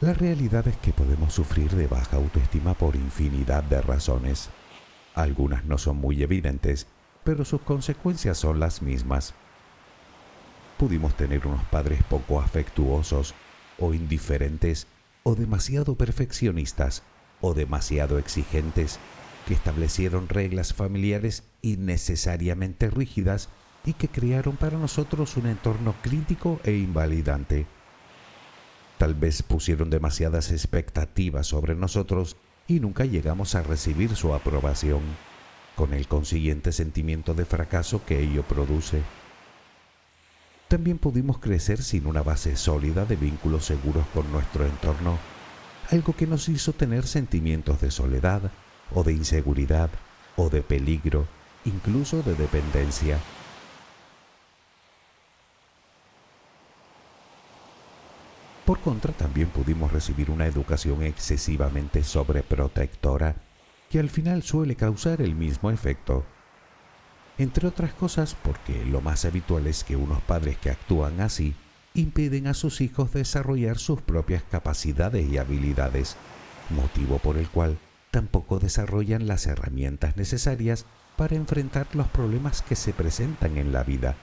La 0.00 0.14
realidad 0.14 0.66
es 0.66 0.78
que 0.78 0.94
podemos 0.94 1.34
sufrir 1.34 1.70
de 1.72 1.86
baja 1.86 2.16
autoestima 2.16 2.72
por 2.72 2.96
infinidad 2.96 3.64
de 3.64 3.82
razones. 3.82 4.48
Algunas 5.14 5.66
no 5.66 5.76
son 5.76 5.98
muy 5.98 6.22
evidentes, 6.22 6.86
pero 7.22 7.44
sus 7.44 7.60
consecuencias 7.60 8.38
son 8.38 8.60
las 8.60 8.80
mismas. 8.80 9.34
Pudimos 10.78 11.14
tener 11.16 11.46
unos 11.46 11.64
padres 11.66 12.02
poco 12.04 12.40
afectuosos 12.40 13.34
o 13.78 13.94
indiferentes 13.94 14.86
o 15.22 15.34
demasiado 15.34 15.96
perfeccionistas 15.96 17.02
o 17.40 17.54
demasiado 17.54 18.18
exigentes 18.18 18.98
que 19.46 19.54
establecieron 19.54 20.28
reglas 20.28 20.74
familiares 20.74 21.44
innecesariamente 21.62 22.90
rígidas 22.90 23.48
y 23.84 23.92
que 23.92 24.08
crearon 24.08 24.56
para 24.56 24.78
nosotros 24.78 25.36
un 25.36 25.46
entorno 25.46 25.94
crítico 26.02 26.60
e 26.64 26.72
invalidante. 26.72 27.66
Tal 28.98 29.14
vez 29.14 29.42
pusieron 29.42 29.90
demasiadas 29.90 30.50
expectativas 30.50 31.46
sobre 31.46 31.74
nosotros 31.74 32.36
y 32.66 32.80
nunca 32.80 33.04
llegamos 33.04 33.54
a 33.54 33.62
recibir 33.62 34.16
su 34.16 34.34
aprobación, 34.34 35.02
con 35.76 35.92
el 35.92 36.08
consiguiente 36.08 36.72
sentimiento 36.72 37.34
de 37.34 37.44
fracaso 37.44 38.04
que 38.04 38.20
ello 38.20 38.42
produce. 38.42 39.02
También 40.68 40.98
pudimos 40.98 41.38
crecer 41.38 41.80
sin 41.80 42.06
una 42.06 42.22
base 42.22 42.56
sólida 42.56 43.04
de 43.04 43.14
vínculos 43.14 43.64
seguros 43.64 44.04
con 44.12 44.30
nuestro 44.32 44.66
entorno, 44.66 45.16
algo 45.92 46.12
que 46.14 46.26
nos 46.26 46.48
hizo 46.48 46.72
tener 46.72 47.06
sentimientos 47.06 47.80
de 47.80 47.92
soledad, 47.92 48.50
o 48.92 49.04
de 49.04 49.12
inseguridad, 49.12 49.90
o 50.36 50.50
de 50.50 50.62
peligro, 50.62 51.28
incluso 51.64 52.22
de 52.22 52.34
dependencia. 52.34 53.18
Por 58.64 58.80
contra, 58.80 59.12
también 59.12 59.48
pudimos 59.48 59.92
recibir 59.92 60.30
una 60.30 60.46
educación 60.46 61.04
excesivamente 61.04 62.02
sobreprotectora 62.02 63.36
que 63.88 64.00
al 64.00 64.10
final 64.10 64.42
suele 64.42 64.74
causar 64.74 65.22
el 65.22 65.36
mismo 65.36 65.70
efecto. 65.70 66.24
Entre 67.38 67.68
otras 67.68 67.92
cosas 67.92 68.34
porque 68.42 68.84
lo 68.86 69.00
más 69.00 69.24
habitual 69.24 69.66
es 69.66 69.84
que 69.84 69.96
unos 69.96 70.22
padres 70.22 70.56
que 70.56 70.70
actúan 70.70 71.20
así 71.20 71.54
impiden 71.92 72.46
a 72.46 72.54
sus 72.54 72.80
hijos 72.80 73.12
desarrollar 73.12 73.78
sus 73.78 74.00
propias 74.00 74.42
capacidades 74.42 75.26
y 75.28 75.38
habilidades, 75.38 76.16
motivo 76.70 77.18
por 77.18 77.36
el 77.36 77.48
cual 77.48 77.78
tampoco 78.10 78.58
desarrollan 78.58 79.26
las 79.26 79.46
herramientas 79.46 80.16
necesarias 80.16 80.86
para 81.16 81.36
enfrentar 81.36 81.86
los 81.94 82.08
problemas 82.08 82.62
que 82.62 82.76
se 82.76 82.92
presentan 82.92 83.58
en 83.58 83.72
la 83.72 83.82
vida. 83.82 84.16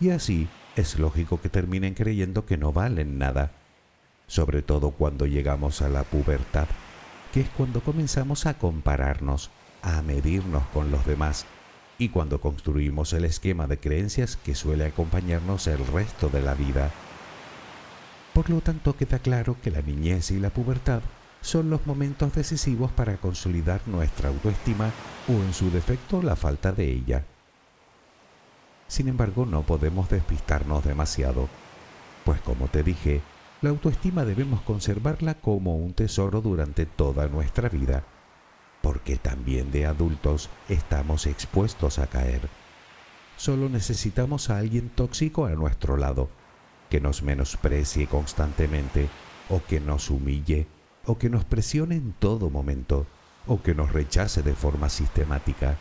Y 0.00 0.10
así 0.10 0.48
es 0.76 0.98
lógico 0.98 1.40
que 1.40 1.48
terminen 1.48 1.94
creyendo 1.94 2.46
que 2.46 2.56
no 2.56 2.72
valen 2.72 3.18
nada, 3.18 3.52
sobre 4.26 4.62
todo 4.62 4.90
cuando 4.90 5.26
llegamos 5.26 5.82
a 5.82 5.88
la 5.88 6.04
pubertad, 6.04 6.66
que 7.32 7.42
es 7.42 7.48
cuando 7.50 7.80
comenzamos 7.82 8.46
a 8.46 8.54
compararnos, 8.54 9.50
a 9.82 10.02
medirnos 10.02 10.64
con 10.68 10.90
los 10.90 11.06
demás, 11.06 11.46
y 11.98 12.08
cuando 12.08 12.40
construimos 12.40 13.12
el 13.12 13.24
esquema 13.24 13.66
de 13.66 13.78
creencias 13.78 14.36
que 14.36 14.54
suele 14.54 14.84
acompañarnos 14.84 15.66
el 15.66 15.86
resto 15.86 16.28
de 16.28 16.42
la 16.42 16.54
vida. 16.54 16.90
Por 18.32 18.50
lo 18.50 18.60
tanto, 18.60 18.96
queda 18.96 19.20
claro 19.20 19.56
que 19.62 19.70
la 19.70 19.80
niñez 19.80 20.30
y 20.30 20.40
la 20.40 20.50
pubertad 20.50 21.02
son 21.40 21.70
los 21.70 21.86
momentos 21.86 22.34
decisivos 22.34 22.90
para 22.90 23.18
consolidar 23.18 23.80
nuestra 23.86 24.30
autoestima 24.30 24.90
o 25.28 25.32
en 25.32 25.52
su 25.52 25.70
defecto 25.70 26.22
la 26.22 26.36
falta 26.36 26.72
de 26.72 26.90
ella. 26.90 27.24
Sin 28.88 29.08
embargo, 29.08 29.46
no 29.46 29.62
podemos 29.62 30.08
despistarnos 30.08 30.84
demasiado, 30.84 31.48
pues 32.24 32.40
como 32.40 32.68
te 32.68 32.82
dije, 32.82 33.20
la 33.60 33.70
autoestima 33.70 34.24
debemos 34.24 34.62
conservarla 34.62 35.34
como 35.34 35.76
un 35.76 35.94
tesoro 35.94 36.40
durante 36.40 36.86
toda 36.86 37.28
nuestra 37.28 37.68
vida, 37.68 38.04
porque 38.84 39.16
también 39.16 39.72
de 39.72 39.86
adultos 39.86 40.50
estamos 40.68 41.26
expuestos 41.26 41.98
a 41.98 42.06
caer. 42.06 42.50
Solo 43.38 43.70
necesitamos 43.70 44.50
a 44.50 44.58
alguien 44.58 44.90
tóxico 44.90 45.46
a 45.46 45.50
nuestro 45.52 45.96
lado, 45.96 46.28
que 46.90 47.00
nos 47.00 47.22
menosprecie 47.22 48.06
constantemente, 48.06 49.08
o 49.48 49.62
que 49.64 49.80
nos 49.80 50.10
humille, 50.10 50.66
o 51.06 51.16
que 51.16 51.30
nos 51.30 51.46
presione 51.46 51.94
en 51.94 52.12
todo 52.12 52.50
momento, 52.50 53.06
o 53.46 53.62
que 53.62 53.74
nos 53.74 53.90
rechace 53.90 54.42
de 54.42 54.52
forma 54.52 54.90
sistemática. 54.90 55.78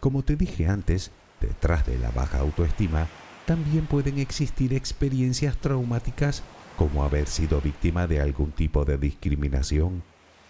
Como 0.00 0.24
te 0.24 0.34
dije 0.34 0.66
antes, 0.66 1.12
detrás 1.40 1.86
de 1.86 1.96
la 2.00 2.10
baja 2.10 2.40
autoestima 2.40 3.06
también 3.46 3.86
pueden 3.86 4.18
existir 4.18 4.74
experiencias 4.74 5.56
traumáticas 5.58 6.42
como 6.76 7.04
haber 7.04 7.26
sido 7.26 7.60
víctima 7.60 8.06
de 8.06 8.20
algún 8.20 8.52
tipo 8.52 8.84
de 8.84 8.98
discriminación, 8.98 10.02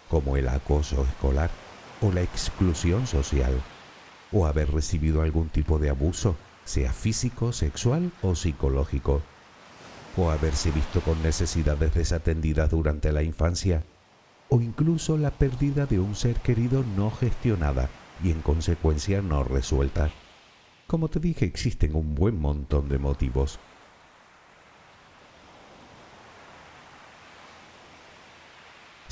como 0.09 0.37
el 0.37 0.47
acoso 0.47 1.03
escolar 1.03 1.49
o 2.01 2.11
la 2.11 2.21
exclusión 2.21 3.07
social, 3.07 3.53
o 4.31 4.45
haber 4.45 4.71
recibido 4.71 5.21
algún 5.21 5.49
tipo 5.49 5.79
de 5.79 5.89
abuso, 5.89 6.35
sea 6.65 6.91
físico, 6.91 7.53
sexual 7.53 8.11
o 8.21 8.35
psicológico, 8.35 9.21
o 10.17 10.29
haberse 10.29 10.71
visto 10.71 11.01
con 11.01 11.21
necesidades 11.23 11.93
desatendidas 11.93 12.69
durante 12.69 13.11
la 13.11 13.23
infancia, 13.23 13.83
o 14.49 14.61
incluso 14.61 15.17
la 15.17 15.31
pérdida 15.31 15.85
de 15.85 15.99
un 15.99 16.15
ser 16.15 16.35
querido 16.37 16.83
no 16.95 17.09
gestionada 17.11 17.89
y 18.23 18.31
en 18.31 18.41
consecuencia 18.41 19.21
no 19.21 19.43
resuelta. 19.43 20.11
Como 20.87 21.09
te 21.09 21.19
dije, 21.19 21.45
existen 21.45 21.95
un 21.95 22.13
buen 22.13 22.39
montón 22.39 22.89
de 22.89 22.99
motivos. 22.99 23.59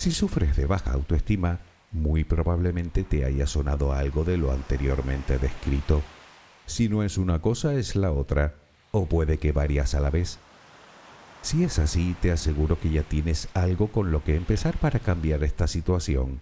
Si 0.02 0.10
sufres 0.10 0.58
de 0.58 0.66
baja 0.66 0.94
autoestima, 0.94 1.60
muy 1.92 2.24
probablemente 2.24 3.04
te 3.04 3.24
haya 3.24 3.46
sonado 3.46 3.94
algo 3.94 4.24
de 4.24 4.36
lo 4.36 4.52
anteriormente 4.52 5.38
descrito. 5.38 6.02
Si 6.66 6.90
no 6.90 7.04
es 7.04 7.20
una 7.20 7.40
cosa, 7.40 7.76
es 7.76 7.96
la 7.96 8.12
otra, 8.12 8.56
o 8.90 9.06
puede 9.06 9.38
que 9.38 9.52
varias 9.52 9.94
a 9.94 10.00
la 10.00 10.10
vez. 10.10 10.40
Si 11.44 11.64
es 11.64 11.78
así, 11.78 12.16
te 12.20 12.32
aseguro 12.32 12.80
que 12.80 12.90
ya 12.90 13.04
tienes 13.04 13.48
algo 13.54 13.92
con 13.92 14.10
lo 14.10 14.24
que 14.24 14.36
empezar 14.36 14.76
para 14.80 14.98
cambiar 14.98 15.44
esta 15.44 15.68
situación. 15.68 16.42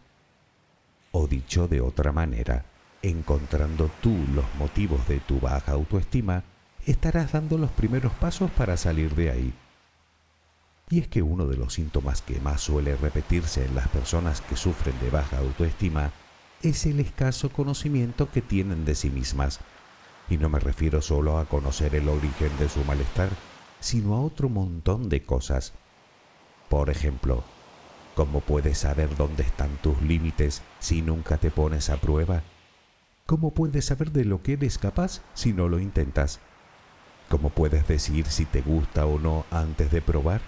O 1.11 1.27
dicho 1.27 1.67
de 1.67 1.81
otra 1.81 2.13
manera, 2.13 2.63
encontrando 3.01 3.91
tú 4.01 4.15
los 4.33 4.45
motivos 4.57 5.05
de 5.09 5.19
tu 5.19 5.41
baja 5.41 5.73
autoestima, 5.73 6.45
estarás 6.85 7.33
dando 7.33 7.57
los 7.57 7.71
primeros 7.71 8.13
pasos 8.13 8.49
para 8.51 8.77
salir 8.77 9.15
de 9.15 9.31
ahí. 9.31 9.53
Y 10.89 10.99
es 10.99 11.07
que 11.07 11.21
uno 11.21 11.45
de 11.45 11.57
los 11.57 11.73
síntomas 11.73 12.21
que 12.21 12.39
más 12.39 12.61
suele 12.61 12.95
repetirse 12.95 13.65
en 13.65 13.75
las 13.75 13.87
personas 13.89 14.41
que 14.41 14.55
sufren 14.55 14.99
de 15.01 15.09
baja 15.09 15.37
autoestima 15.37 16.11
es 16.61 16.85
el 16.85 16.99
escaso 16.99 17.49
conocimiento 17.49 18.31
que 18.31 18.41
tienen 18.41 18.85
de 18.85 18.95
sí 18.95 19.09
mismas. 19.09 19.59
Y 20.29 20.37
no 20.37 20.49
me 20.49 20.59
refiero 20.59 21.01
solo 21.01 21.37
a 21.37 21.45
conocer 21.45 21.95
el 21.95 22.09
origen 22.09 22.51
de 22.57 22.69
su 22.69 22.83
malestar, 22.83 23.29
sino 23.79 24.15
a 24.15 24.21
otro 24.21 24.49
montón 24.49 25.09
de 25.09 25.23
cosas. 25.23 25.73
Por 26.69 26.89
ejemplo, 26.89 27.43
¿Cómo 28.19 28.41
puedes 28.41 28.79
saber 28.79 29.15
dónde 29.15 29.43
están 29.43 29.69
tus 29.77 30.01
límites 30.01 30.61
si 30.79 31.01
nunca 31.01 31.37
te 31.37 31.51
pones 31.51 31.89
a 31.89 31.95
prueba? 31.95 32.43
¿Cómo 33.25 33.51
puedes 33.51 33.85
saber 33.85 34.11
de 34.11 34.25
lo 34.25 34.43
que 34.43 34.53
eres 34.53 34.77
capaz 34.77 35.21
si 35.33 35.53
no 35.53 35.69
lo 35.69 35.79
intentas? 35.79 36.41
¿Cómo 37.29 37.49
puedes 37.49 37.87
decir 37.87 38.25
si 38.25 38.43
te 38.43 38.61
gusta 38.61 39.05
o 39.05 39.19
no 39.19 39.45
antes 39.51 39.89
de 39.91 40.01
probar? 40.01 40.41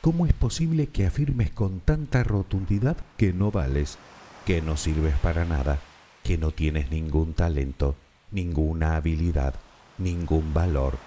¿Cómo 0.00 0.26
es 0.26 0.32
posible 0.32 0.86
que 0.86 1.06
afirmes 1.06 1.50
con 1.50 1.80
tanta 1.80 2.22
rotundidad 2.24 2.96
que 3.16 3.32
no 3.32 3.50
vales, 3.50 3.98
que 4.46 4.62
no 4.62 4.76
sirves 4.76 5.14
para 5.16 5.44
nada, 5.44 5.78
que 6.22 6.38
no 6.38 6.50
tienes 6.50 6.90
ningún 6.90 7.34
talento, 7.34 7.96
ninguna 8.30 8.96
habilidad, 8.96 9.54
ningún 9.98 10.54
valor, 10.54 10.98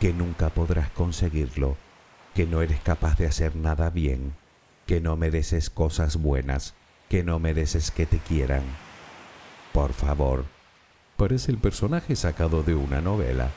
que 0.00 0.12
nunca 0.12 0.50
podrás 0.50 0.90
conseguirlo, 0.90 1.76
que 2.34 2.46
no 2.46 2.60
eres 2.62 2.80
capaz 2.80 3.16
de 3.18 3.26
hacer 3.26 3.56
nada 3.56 3.88
bien? 3.90 4.34
que 4.86 5.00
no 5.00 5.16
mereces 5.16 5.70
cosas 5.70 6.16
buenas, 6.16 6.74
que 7.08 7.22
no 7.22 7.38
mereces 7.38 7.90
que 7.90 8.06
te 8.06 8.18
quieran. 8.18 8.62
Por 9.72 9.92
favor, 9.92 10.44
parece 11.16 11.50
el 11.50 11.58
personaje 11.58 12.16
sacado 12.16 12.62
de 12.62 12.74
una 12.74 13.00
novela. 13.00 13.50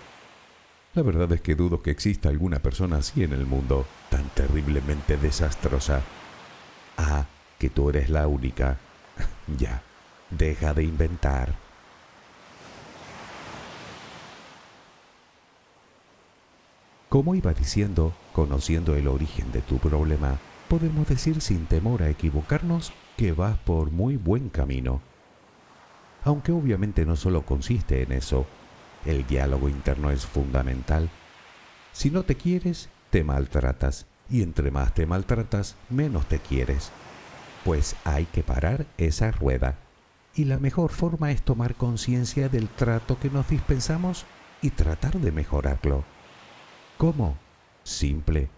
La 0.95 1.01
verdad 1.01 1.29
es 1.33 1.41
que 1.41 1.55
dudo 1.55 1.81
que 1.81 1.91
exista 1.91 2.29
alguna 2.29 2.59
persona 2.59 2.97
así 2.97 3.21
en 3.21 3.33
el 3.33 3.45
mundo, 3.45 3.85
tan 4.09 4.29
terriblemente 4.29 5.17
desastrosa. 5.17 6.01
Ah, 6.97 7.25
que 7.59 7.69
tú 7.69 7.89
eres 7.89 8.09
la 8.09 8.27
única. 8.27 8.77
ya, 9.57 9.81
deja 10.29 10.73
de 10.73 10.83
inventar. 10.83 11.53
Como 17.09 17.35
iba 17.35 17.53
diciendo, 17.53 18.13
conociendo 18.31 18.95
el 18.95 19.09
origen 19.09 19.51
de 19.51 19.61
tu 19.61 19.79
problema, 19.79 20.39
podemos 20.69 21.09
decir 21.09 21.41
sin 21.41 21.65
temor 21.65 22.03
a 22.03 22.09
equivocarnos 22.09 22.93
que 23.17 23.33
vas 23.33 23.57
por 23.59 23.91
muy 23.91 24.15
buen 24.15 24.47
camino. 24.47 25.01
Aunque 26.23 26.53
obviamente 26.53 27.05
no 27.05 27.17
solo 27.17 27.45
consiste 27.45 28.01
en 28.01 28.13
eso, 28.13 28.47
el 29.05 29.25
diálogo 29.27 29.69
interno 29.69 30.11
es 30.11 30.25
fundamental. 30.25 31.09
Si 31.93 32.11
no 32.11 32.23
te 32.23 32.35
quieres, 32.35 32.89
te 33.09 33.23
maltratas, 33.23 34.05
y 34.29 34.41
entre 34.41 34.71
más 34.71 34.93
te 34.93 35.05
maltratas, 35.05 35.75
menos 35.89 36.27
te 36.27 36.39
quieres. 36.39 36.91
Pues 37.63 37.95
hay 38.03 38.25
que 38.25 38.43
parar 38.43 38.85
esa 38.97 39.31
rueda. 39.31 39.75
Y 40.35 40.45
la 40.45 40.57
mejor 40.57 40.91
forma 40.91 41.31
es 41.31 41.41
tomar 41.41 41.75
conciencia 41.75 42.49
del 42.49 42.67
trato 42.67 43.17
que 43.19 43.29
nos 43.29 43.47
dispensamos 43.47 44.25
y 44.61 44.71
tratar 44.71 45.19
de 45.19 45.31
mejorarlo. 45.31 46.03
¿Cómo? 46.97 47.37
simple, 47.85 48.49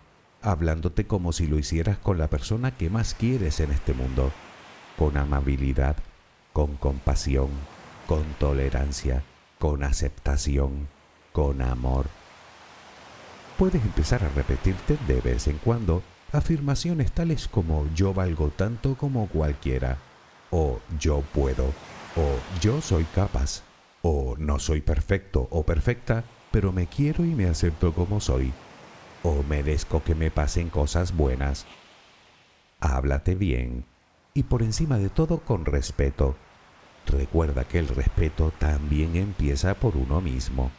hablándote 0.42 1.06
como 1.06 1.34
si 1.34 1.48
lo 1.48 1.60
hicieras 1.60 1.98
con 1.98 2.18
la 2.18 2.30
persona 2.30 2.76
que 2.76 2.90
más 2.90 3.14
quieres 3.14 3.60
en 3.60 3.72
este 3.72 3.94
mundo, 3.94 4.32
con 4.98 5.18
amabilidad, 5.18 5.98
con 6.54 6.78
compasión, 6.78 7.50
con 8.08 8.24
tolerancia, 8.40 9.22
con 9.60 9.84
aceptación, 9.84 10.88
con 11.32 11.62
amor. 11.62 12.08
Puedes 13.58 13.84
empezar 13.84 14.24
a 14.24 14.30
repetirte 14.30 14.98
de 15.08 15.22
vez 15.22 15.48
en 15.48 15.58
cuando 15.58 16.04
afirmaciones 16.32 17.12
tales 17.12 17.48
como 17.48 17.88
yo 17.96 18.13
valgo 18.13 18.50
tanto 18.50 18.96
como 18.96 19.28
cualquiera, 19.28 19.98
o 20.52 20.80
yo 21.00 21.22
puedo, 21.34 21.65
o 22.15 22.60
yo 22.62 22.82
soy 22.82 23.04
capaz, 23.06 23.63
o 24.02 24.36
no 24.38 24.60
soy 24.60 24.82
perfecto 24.82 25.48
o 25.52 25.63
perfecta, 25.63 26.24
pero 26.52 26.72
me 26.72 26.88
quiero 26.88 27.26
y 27.26 27.30
me 27.30 27.48
acepto 27.48 27.93
como 27.93 28.20
soy, 28.20 28.54
o 29.24 29.43
merezco 29.43 30.04
que 30.04 30.15
me 30.15 30.32
pasen 30.32 30.70
cosas 30.70 31.15
buenas. 31.15 31.65
Háblate 32.80 33.36
bien 33.36 33.86
y 34.34 34.43
por 34.43 34.62
encima 34.62 35.00
de 35.00 35.10
todo 35.10 35.39
con 35.39 35.65
respeto. 35.65 36.36
Recuerda 37.08 37.63
que 37.63 37.80
el 37.80 37.88
respeto 37.88 38.52
también 38.60 39.15
empieza 39.15 39.74
por 39.76 39.96
uno 39.96 40.22
mismo. 40.22 40.72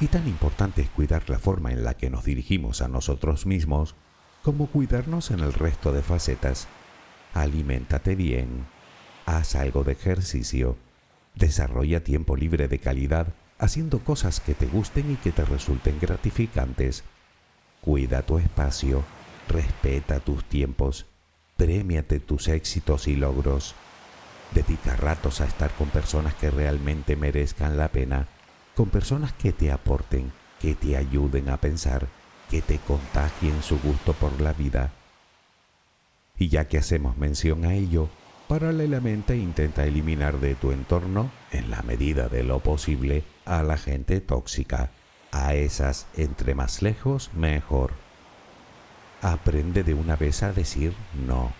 Y 0.00 0.08
tan 0.08 0.28
importante 0.28 0.82
es 0.82 0.90
cuidar 0.90 1.30
la 1.30 1.38
forma 1.38 1.72
en 1.72 1.84
la 1.84 1.94
que 1.94 2.10
nos 2.10 2.24
dirigimos 2.24 2.82
a 2.82 2.88
nosotros 2.88 3.46
mismos 3.46 3.94
como 4.42 4.66
cuidarnos 4.66 5.30
en 5.30 5.40
el 5.40 5.54
resto 5.54 5.92
de 5.92 6.02
facetas. 6.02 6.68
Aliméntate 7.32 8.14
bien, 8.14 8.66
haz 9.24 9.54
algo 9.54 9.84
de 9.84 9.92
ejercicio, 9.92 10.76
desarrolla 11.34 12.04
tiempo 12.04 12.36
libre 12.36 12.68
de 12.68 12.78
calidad 12.78 13.28
haciendo 13.58 14.00
cosas 14.00 14.40
que 14.40 14.52
te 14.54 14.66
gusten 14.66 15.12
y 15.12 15.16
que 15.16 15.32
te 15.32 15.44
resulten 15.44 15.98
gratificantes. 15.98 17.04
Cuida 17.80 18.22
tu 18.22 18.38
espacio, 18.38 19.04
respeta 19.48 20.20
tus 20.20 20.44
tiempos, 20.44 21.06
premiate 21.56 22.20
tus 22.20 22.48
éxitos 22.48 23.08
y 23.08 23.16
logros. 23.16 23.74
Dedica 24.52 24.96
ratos 24.96 25.40
a 25.40 25.46
estar 25.46 25.70
con 25.72 25.88
personas 25.88 26.34
que 26.34 26.50
realmente 26.50 27.16
merezcan 27.16 27.76
la 27.76 27.88
pena 27.88 28.28
con 28.74 28.90
personas 28.90 29.32
que 29.32 29.52
te 29.52 29.70
aporten, 29.70 30.32
que 30.60 30.74
te 30.74 30.96
ayuden 30.96 31.48
a 31.48 31.58
pensar, 31.58 32.08
que 32.50 32.60
te 32.60 32.78
contagien 32.78 33.62
su 33.62 33.78
gusto 33.78 34.12
por 34.14 34.40
la 34.40 34.52
vida. 34.52 34.92
Y 36.36 36.48
ya 36.48 36.66
que 36.66 36.78
hacemos 36.78 37.16
mención 37.16 37.64
a 37.64 37.74
ello, 37.74 38.08
paralelamente 38.48 39.36
intenta 39.36 39.86
eliminar 39.86 40.40
de 40.40 40.56
tu 40.56 40.72
entorno, 40.72 41.30
en 41.52 41.70
la 41.70 41.82
medida 41.82 42.28
de 42.28 42.42
lo 42.42 42.58
posible, 42.60 43.22
a 43.44 43.62
la 43.62 43.76
gente 43.76 44.20
tóxica. 44.20 44.90
A 45.30 45.54
esas, 45.54 46.06
entre 46.16 46.54
más 46.54 46.82
lejos, 46.82 47.30
mejor. 47.34 48.03
Aprende 49.24 49.82
de 49.82 49.94
una 49.94 50.14
vez 50.14 50.44
a 50.44 50.52
decir 50.52 50.94
no. 51.26 51.52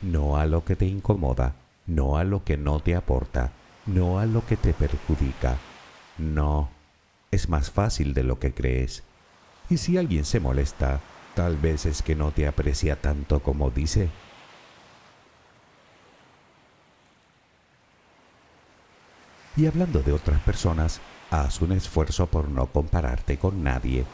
No 0.00 0.36
a 0.36 0.46
lo 0.46 0.64
que 0.64 0.76
te 0.76 0.86
incomoda, 0.86 1.56
no 1.86 2.18
a 2.18 2.22
lo 2.22 2.44
que 2.44 2.56
no 2.56 2.78
te 2.78 2.94
aporta, 2.94 3.50
no 3.86 4.20
a 4.20 4.26
lo 4.26 4.46
que 4.46 4.56
te 4.56 4.72
perjudica 4.72 5.58
no, 6.18 6.68
es 7.30 7.48
más 7.48 7.70
fácil 7.70 8.12
de 8.12 8.24
lo 8.24 8.38
que 8.38 8.52
crees. 8.52 9.04
Y 9.70 9.76
si 9.76 9.96
alguien 9.96 10.24
se 10.24 10.40
molesta, 10.40 11.00
tal 11.34 11.56
vez 11.56 11.86
es 11.86 12.02
que 12.02 12.14
no 12.16 12.32
te 12.32 12.46
aprecia 12.46 13.00
tanto 13.00 13.40
como 13.40 13.70
dice. 13.70 14.10
Y 19.56 19.66
hablando 19.66 20.02
de 20.02 20.12
otras 20.12 20.40
personas, 20.42 21.00
haz 21.30 21.60
un 21.60 21.72
esfuerzo 21.72 22.26
por 22.26 22.48
no 22.48 22.66
compararte 22.66 23.38
con 23.38 23.62
nadie. 23.62 24.04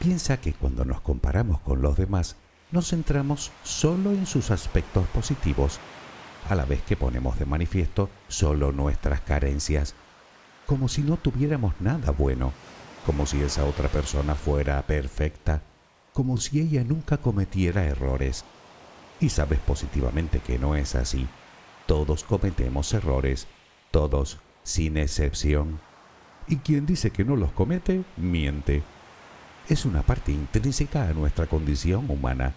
Piensa 0.00 0.40
que 0.40 0.52
cuando 0.52 0.84
nos 0.84 1.00
comparamos 1.00 1.60
con 1.60 1.80
los 1.80 1.96
demás, 1.96 2.34
nos 2.72 2.88
centramos 2.90 3.52
solo 3.62 4.10
en 4.10 4.26
sus 4.26 4.50
aspectos 4.50 5.06
positivos, 5.08 5.78
a 6.48 6.56
la 6.56 6.64
vez 6.64 6.82
que 6.82 6.96
ponemos 6.96 7.38
de 7.38 7.46
manifiesto 7.46 8.10
solo 8.26 8.72
nuestras 8.72 9.20
carencias 9.20 9.94
como 10.70 10.86
si 10.86 11.02
no 11.02 11.16
tuviéramos 11.16 11.74
nada 11.80 12.12
bueno, 12.12 12.52
como 13.04 13.26
si 13.26 13.40
esa 13.40 13.64
otra 13.64 13.88
persona 13.88 14.36
fuera 14.36 14.80
perfecta, 14.86 15.62
como 16.12 16.36
si 16.36 16.60
ella 16.60 16.84
nunca 16.84 17.16
cometiera 17.16 17.86
errores. 17.86 18.44
Y 19.18 19.30
sabes 19.30 19.58
positivamente 19.58 20.38
que 20.38 20.60
no 20.60 20.76
es 20.76 20.94
así. 20.94 21.26
Todos 21.86 22.22
cometemos 22.22 22.94
errores, 22.94 23.48
todos, 23.90 24.38
sin 24.62 24.96
excepción. 24.96 25.80
Y 26.46 26.58
quien 26.58 26.86
dice 26.86 27.10
que 27.10 27.24
no 27.24 27.34
los 27.34 27.50
comete, 27.50 28.04
miente. 28.16 28.84
Es 29.70 29.84
una 29.84 30.02
parte 30.02 30.32
intrínseca 30.32 31.06
a 31.06 31.12
nuestra 31.12 31.46
condición 31.46 32.10
humana. 32.10 32.54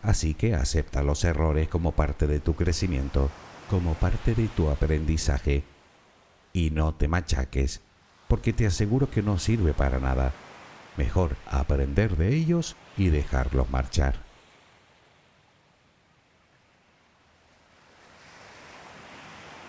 Así 0.00 0.34
que 0.34 0.54
acepta 0.54 1.02
los 1.02 1.24
errores 1.24 1.68
como 1.68 1.90
parte 1.90 2.28
de 2.28 2.38
tu 2.38 2.54
crecimiento, 2.54 3.28
como 3.68 3.94
parte 3.94 4.36
de 4.36 4.46
tu 4.46 4.70
aprendizaje 4.70 5.64
y 6.52 6.70
no 6.70 6.94
te 6.94 7.08
machaques, 7.08 7.80
porque 8.28 8.52
te 8.52 8.64
aseguro 8.64 9.10
que 9.10 9.22
no 9.22 9.40
sirve 9.40 9.74
para 9.74 9.98
nada. 9.98 10.32
Mejor 10.96 11.34
aprender 11.50 12.16
de 12.16 12.36
ellos 12.36 12.76
y 12.96 13.08
dejarlos 13.08 13.68
marchar. 13.68 14.14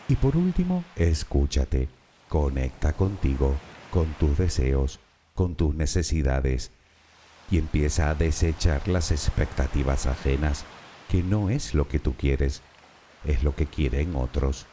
Y 0.07 0.15
por 0.15 0.37
último, 0.37 0.83
escúchate, 0.95 1.89
conecta 2.29 2.93
contigo, 2.93 3.55
con 3.89 4.13
tus 4.13 4.37
deseos, 4.37 4.99
con 5.33 5.55
tus 5.55 5.75
necesidades 5.75 6.71
y 7.49 7.57
empieza 7.57 8.09
a 8.09 8.15
desechar 8.15 8.87
las 8.87 9.11
expectativas 9.11 10.05
ajenas, 10.05 10.63
que 11.09 11.21
no 11.21 11.49
es 11.49 11.73
lo 11.73 11.87
que 11.87 11.99
tú 11.99 12.13
quieres, 12.13 12.61
es 13.25 13.43
lo 13.43 13.55
que 13.55 13.65
quieren 13.65 14.15
otros. 14.15 14.65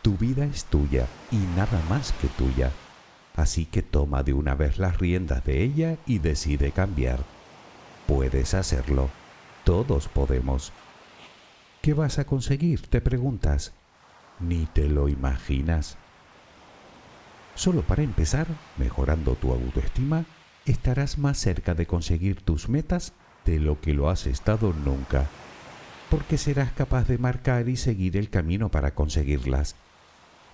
Tu 0.00 0.16
vida 0.16 0.44
es 0.44 0.64
tuya 0.64 1.06
y 1.30 1.36
nada 1.36 1.80
más 1.88 2.12
que 2.20 2.28
tuya. 2.28 2.72
Así 3.36 3.66
que 3.66 3.82
toma 3.82 4.22
de 4.22 4.32
una 4.32 4.54
vez 4.54 4.78
las 4.78 4.98
riendas 4.98 5.44
de 5.44 5.62
ella 5.62 5.96
y 6.06 6.18
decide 6.18 6.72
cambiar. 6.72 7.20
Puedes 8.06 8.54
hacerlo. 8.54 9.10
Todos 9.64 10.08
podemos. 10.08 10.72
¿Qué 11.82 11.94
vas 11.94 12.18
a 12.18 12.24
conseguir? 12.24 12.86
Te 12.88 13.00
preguntas. 13.00 13.72
Ni 14.40 14.66
te 14.66 14.88
lo 14.88 15.08
imaginas. 15.08 15.96
Solo 17.54 17.82
para 17.82 18.02
empezar, 18.02 18.46
mejorando 18.78 19.34
tu 19.34 19.52
autoestima, 19.52 20.24
estarás 20.64 21.18
más 21.18 21.38
cerca 21.38 21.74
de 21.74 21.86
conseguir 21.86 22.40
tus 22.40 22.68
metas 22.68 23.12
de 23.44 23.58
lo 23.58 23.80
que 23.80 23.94
lo 23.94 24.08
has 24.08 24.26
estado 24.26 24.72
nunca, 24.72 25.26
porque 26.10 26.38
serás 26.38 26.72
capaz 26.72 27.06
de 27.08 27.18
marcar 27.18 27.68
y 27.68 27.76
seguir 27.76 28.16
el 28.16 28.30
camino 28.30 28.70
para 28.70 28.94
conseguirlas. 28.94 29.76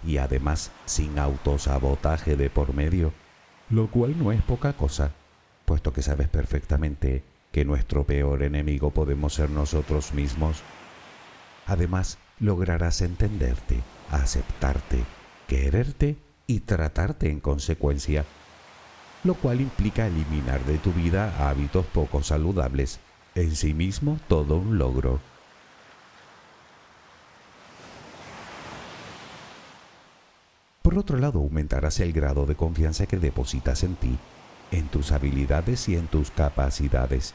Y 0.05 0.19
además 0.19 0.71
sin 0.87 1.19
autosabotaje 1.19 2.37
de 2.37 2.51
por 2.51 2.75
medio, 2.75 3.13
lo 3.71 3.91
cual 3.91 4.19
no 4.19 4.33
es 4.33 4.43
poca 4.43 4.73
cosa, 4.73 5.13
puesto 5.65 5.93
que 5.93 6.03
sabes 6.03 6.29
perfectamente 6.29 7.23
que 7.53 7.65
nuestro 7.65 8.05
peor 8.05 8.43
enemigo 8.43 8.91
podemos 8.91 9.35
ser 9.35 9.51
nosotros 9.51 10.13
mismos. 10.15 10.63
Además, 11.67 12.19
lograrás 12.41 13.03
entenderte, 13.03 13.81
aceptarte, 14.11 15.05
quererte 15.47 16.17
y 16.49 16.61
tratarte 16.61 17.31
en 17.31 17.39
consecuencia, 17.39 18.25
lo 19.23 19.35
cual 19.35 19.61
implica 19.61 20.07
eliminar 20.07 20.65
de 20.65 20.79
tu 20.79 20.93
vida 20.93 21.49
hábitos 21.49 21.87
poco 21.87 22.23
saludables, 22.23 22.99
en 23.35 23.55
sí 23.55 23.75
mismo 23.75 24.19
todo 24.29 24.57
un 24.57 24.79
logro. 24.79 25.21
Por 30.83 30.96
otro 30.96 31.19
lado, 31.19 31.40
aumentarás 31.40 32.01
el 32.01 32.15
grado 32.15 32.46
de 32.46 32.55
confianza 32.55 33.05
que 33.05 33.19
depositas 33.19 33.85
en 33.85 33.94
ti, 33.96 34.19
en 34.71 34.88
tus 34.88 35.13
habilidades 35.13 35.87
y 35.90 35.96
en 35.96 36.07
tus 36.07 36.31
capacidades. 36.31 37.35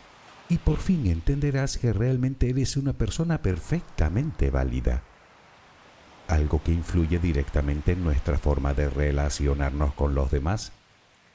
Y 0.50 0.58
por 0.58 0.80
fin 0.80 1.06
entenderás 1.06 1.78
que 1.78 1.94
realmente 1.94 2.50
eres 2.50 2.78
una 2.78 2.94
persona 2.94 3.44
perfectamente 3.44 4.50
válida. 4.50 5.04
Algo 6.34 6.64
que 6.64 6.72
influye 6.72 7.20
directamente 7.20 7.92
en 7.92 8.04
nuestra 8.04 8.40
forma 8.40 8.74
de 8.74 8.90
relacionarnos 8.90 9.94
con 9.94 10.16
los 10.16 10.32
demás, 10.32 10.72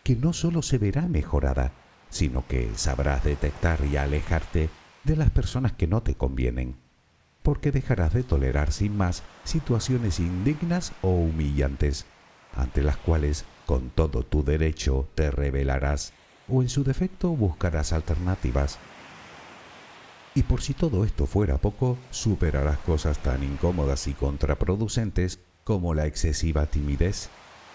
que 0.03 0.16
no 0.16 0.32
solo 0.32 0.61
se 0.61 0.76
verá 0.76 1.03
mejorada, 1.03 1.70
sino 2.11 2.44
que 2.49 2.68
sabrás 2.74 3.22
detectar 3.22 3.78
y 3.84 3.96
alejarte 3.96 4.70
de 5.05 5.14
las 5.14 5.30
personas 5.30 5.70
que 5.70 5.86
no 5.86 6.03
te 6.03 6.16
convienen, 6.16 6.74
porque 7.44 7.70
dejarás 7.70 8.12
de 8.12 8.24
tolerar 8.24 8.72
sin 8.72 8.96
más 8.96 9.22
situaciones 9.44 10.18
indignas 10.18 10.92
o 11.03 11.11
humillantes 11.11 12.05
ante 12.57 12.82
las 12.82 12.96
cuales 12.96 13.44
con 13.66 13.90
todo 13.90 14.24
tu 14.24 14.42
derecho 14.42 15.09
te 15.14 15.30
rebelarás 15.30 16.12
o 16.49 16.61
en 16.61 16.68
su 16.68 16.82
defecto 16.82 17.28
buscarás 17.36 17.92
alternativas. 17.92 18.80
Y 20.39 20.45
por 20.45 20.62
si 20.62 20.72
todo 20.72 21.05
esto 21.05 21.26
fuera 21.26 21.59
poco, 21.59 21.99
superarás 22.12 22.78
cosas 22.78 23.18
tan 23.18 23.43
incómodas 23.43 24.07
y 24.07 24.14
contraproducentes 24.14 25.41
como 25.64 25.95
la 25.95 26.07
excesiva 26.07 26.66
timidez, 26.66 27.28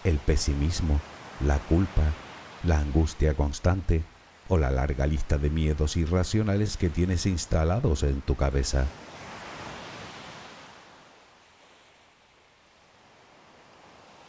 el 0.06 0.18
pesimismo, 0.18 0.98
la 1.46 1.60
culpa, 1.60 2.04
la 2.64 2.80
angustia 2.80 3.34
constante 3.34 4.02
o 4.48 4.58
la 4.58 4.72
larga 4.72 5.06
lista 5.08 5.38
de 5.38 5.50
miedos 5.50 5.98
irracionales 5.98 6.78
que 6.78 6.88
tienes 6.88 7.26
instalados 7.26 8.02
en 8.04 8.22
tu 8.22 8.36
cabeza. 8.36 8.86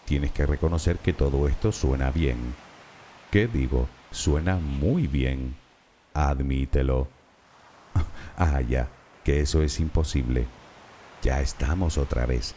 Tienes 0.07 0.33
que 0.33 0.45
reconocer 0.45 0.99
que 0.99 1.13
todo 1.13 1.47
esto 1.47 1.71
suena 1.71 2.11
bien. 2.11 2.57
¿Qué 3.31 3.47
digo? 3.47 3.87
Suena 4.11 4.57
muy 4.57 5.07
bien. 5.07 5.55
Admítelo. 6.15 7.14
Ah, 8.37 8.61
ya, 8.61 8.89
que 9.25 9.41
eso 9.41 9.63
es 9.63 9.81
imposible. 9.81 10.47
Ya 11.23 11.41
estamos 11.41 11.99
otra 11.99 12.27
vez. 12.27 12.55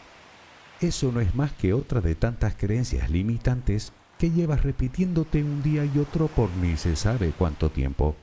Eso 0.81 1.11
no 1.11 1.21
es 1.21 1.33
más 1.33 1.51
que 1.53 1.73
otra 1.73 2.01
de 2.01 2.15
tantas 2.15 2.55
creencias 2.55 3.09
limitantes 3.09 3.93
que 4.19 4.31
llevas 4.31 4.63
repitiéndote 4.63 5.43
un 5.43 5.63
día 5.63 5.85
y 5.85 5.99
otro 5.99 6.27
por 6.27 6.49
ni 6.57 6.77
se 6.77 6.95
sabe 6.95 7.33
cuánto 7.37 7.69
tiempo. 7.69 8.15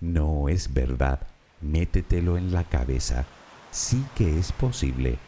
No 0.00 0.48
es 0.48 0.72
verdad. 0.72 1.20
Métetelo 1.60 2.36
en 2.38 2.52
la 2.52 2.64
cabeza. 2.64 3.24
Sí 3.70 4.04
que 4.16 4.38
es 4.38 4.52
posible. 4.52 5.18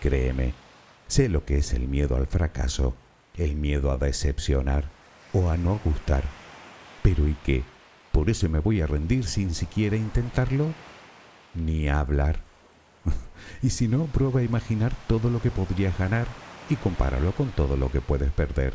Créeme, 0.00 0.52
sé 1.06 1.28
lo 1.28 1.44
que 1.44 1.58
es 1.58 1.72
el 1.72 1.88
miedo 1.88 2.16
al 2.16 2.26
fracaso, 2.26 2.94
el 3.36 3.56
miedo 3.56 3.90
a 3.90 3.98
decepcionar 3.98 4.84
o 5.32 5.50
a 5.50 5.56
no 5.56 5.80
gustar. 5.84 6.24
Pero 7.02 7.28
¿y 7.28 7.34
qué? 7.44 7.62
¿Por 8.14 8.30
eso 8.30 8.48
me 8.48 8.60
voy 8.60 8.80
a 8.80 8.86
rendir 8.86 9.24
sin 9.24 9.52
siquiera 9.52 9.96
intentarlo? 9.96 10.72
Ni 11.52 11.88
hablar. 11.88 12.38
y 13.62 13.70
si 13.70 13.88
no, 13.88 14.04
prueba 14.04 14.38
a 14.38 14.44
imaginar 14.44 14.92
todo 15.08 15.30
lo 15.30 15.42
que 15.42 15.50
podrías 15.50 15.98
ganar 15.98 16.28
y 16.70 16.76
compáralo 16.76 17.32
con 17.32 17.48
todo 17.48 17.76
lo 17.76 17.90
que 17.90 18.00
puedes 18.00 18.30
perder. 18.30 18.74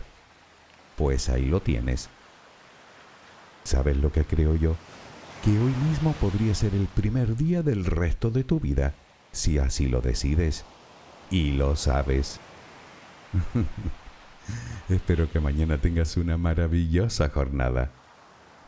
Pues 0.97 1.29
ahí 1.29 1.45
lo 1.45 1.61
tienes. 1.61 2.09
¿Sabes 3.63 3.95
lo 3.95 4.11
que 4.11 4.25
creo 4.25 4.57
yo? 4.57 4.75
Que 5.45 5.51
hoy 5.51 5.73
mismo 5.87 6.11
podría 6.19 6.53
ser 6.53 6.75
el 6.75 6.87
primer 6.87 7.37
día 7.37 7.63
del 7.63 7.85
resto 7.85 8.31
de 8.31 8.43
tu 8.43 8.59
vida, 8.59 8.93
si 9.31 9.57
así 9.57 9.87
lo 9.87 10.01
decides. 10.01 10.65
Y 11.31 11.53
lo 11.53 11.77
sabes. 11.77 12.41
Espero 14.89 15.31
que 15.31 15.39
mañana 15.39 15.77
tengas 15.77 16.17
una 16.17 16.35
maravillosa 16.35 17.29
jornada. 17.29 17.89